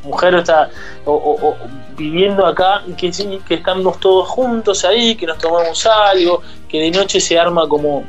mujer 0.04 0.34
está 0.34 0.70
o, 1.04 1.56
viviendo 1.96 2.44
acá, 2.44 2.82
que, 2.96 3.10
que 3.46 3.54
estamos 3.54 3.98
todos 4.00 4.28
juntos 4.28 4.84
ahí, 4.84 5.14
que 5.14 5.26
nos 5.26 5.38
tomamos 5.38 5.86
algo, 5.86 6.42
que 6.68 6.80
de 6.80 6.90
noche 6.90 7.20
se 7.20 7.38
arma 7.38 7.68
como 7.68 8.04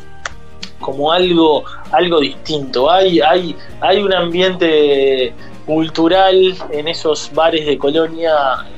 como 0.79 1.11
algo 1.13 1.63
algo 1.91 2.19
distinto. 2.19 2.91
Hay 2.91 3.21
hay 3.21 3.55
hay 3.79 4.01
un 4.01 4.13
ambiente 4.13 5.33
cultural 5.65 6.55
en 6.71 6.87
esos 6.89 7.31
bares 7.33 7.65
de 7.65 7.77
Colonia. 7.77 8.33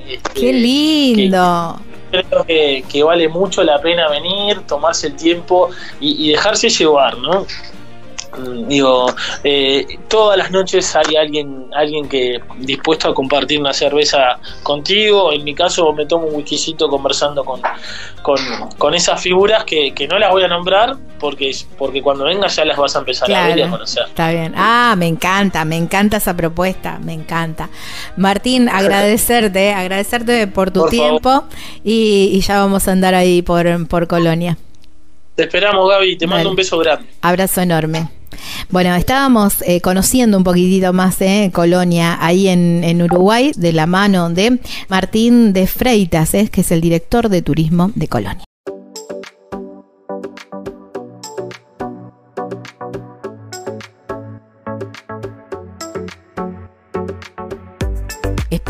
Este, 0.08 0.40
Qué 0.40 0.54
lindo 0.54 1.80
creo 2.24 2.46
que, 2.46 3.04
vale 3.04 3.28
mucho 3.28 3.64
la 3.64 3.82
pena 3.82 4.10
venir, 4.10 4.62
tomarse 4.68 5.08
el 5.08 5.16
tiempo 5.16 5.70
y, 6.00 6.26
y 6.26 6.32
dejarse 6.32 6.70
llevar, 6.70 7.18
¿no? 7.18 7.46
Mm, 8.38 8.68
digo, 8.68 9.08
eh, 9.44 9.86
todas 10.08 10.38
las 10.38 10.52
noches 10.52 10.96
hay 10.96 11.16
alguien, 11.16 11.68
alguien 11.74 12.08
que 12.08 12.40
dispuesto 12.60 13.10
a 13.10 13.14
compartir 13.14 13.60
una 13.60 13.74
cerveza 13.74 14.40
contigo. 14.64 15.32
En 15.32 15.44
mi 15.44 15.54
caso 15.54 15.92
me 15.94 16.06
tomo 16.06 16.28
un 16.28 16.36
whiskycito 16.36 16.88
conversando 16.90 17.44
con, 17.44 17.62
con, 18.78 18.94
esas 18.94 19.22
figuras 19.22 19.64
que, 19.64 19.94
no 20.10 20.20
las 20.20 20.32
voy 20.32 20.44
a 20.44 20.48
nombrar 20.48 20.96
porque, 21.20 21.56
porque 21.78 22.02
cuando 22.02 22.26
vengas 22.26 22.56
ya 22.56 22.66
las 22.66 22.78
vas 22.78 22.96
a 22.96 23.00
empezar 23.00 23.32
a 23.32 23.48
ver 23.48 23.58
y 23.58 23.62
a 23.62 23.70
conocer. 23.70 24.04
Está 24.08 24.32
bien. 24.32 24.54
Ah, 24.56 24.96
me 24.98 25.08
encanta, 25.08 25.66
me 25.66 25.78
encanta 25.78 26.18
esa 26.18 26.36
propuesta, 26.36 27.00
me 27.00 27.14
encanta. 27.14 27.70
Martín, 28.18 28.70
agradecerte, 28.74 29.74
agradecerte 29.74 30.48
por 30.48 30.72
tu 30.72 30.88
tiempo 30.88 31.44
y, 31.84 32.40
ya 32.42 32.60
vamos 32.60 32.88
a 32.88 32.92
andar 32.92 33.16
ahí 33.16 33.42
por, 33.42 33.88
por 33.88 34.08
Colonia. 34.08 34.58
Te 35.36 35.44
esperamos, 35.44 35.90
Gaby. 35.90 36.18
Te 36.18 36.28
mando 36.28 36.50
un 36.50 36.56
beso 36.56 36.78
grande. 36.78 37.10
Abrazo 37.22 37.62
enorme. 37.62 38.10
Bueno, 38.70 38.96
estábamos 38.96 39.62
eh, 39.62 39.82
conociendo 39.82 40.38
un 40.38 40.44
poquitito 40.44 40.94
más 40.94 41.22
eh, 41.22 41.52
Colonia 41.54 42.18
ahí 42.20 42.48
en, 42.48 43.02
Uruguay 43.02 43.52
de 43.56 43.74
la 43.74 43.88
mano 43.88 44.30
de 44.30 44.60
Martín 44.90 45.54
de 45.54 45.68
Freitas, 45.68 46.34
eh, 46.34 46.50
que 46.50 46.62
es 46.62 46.72
el 46.72 46.82
director 46.82 47.30
de 47.30 47.42
turismo 47.42 47.92
de 47.96 48.08
Colonia. 48.08 48.44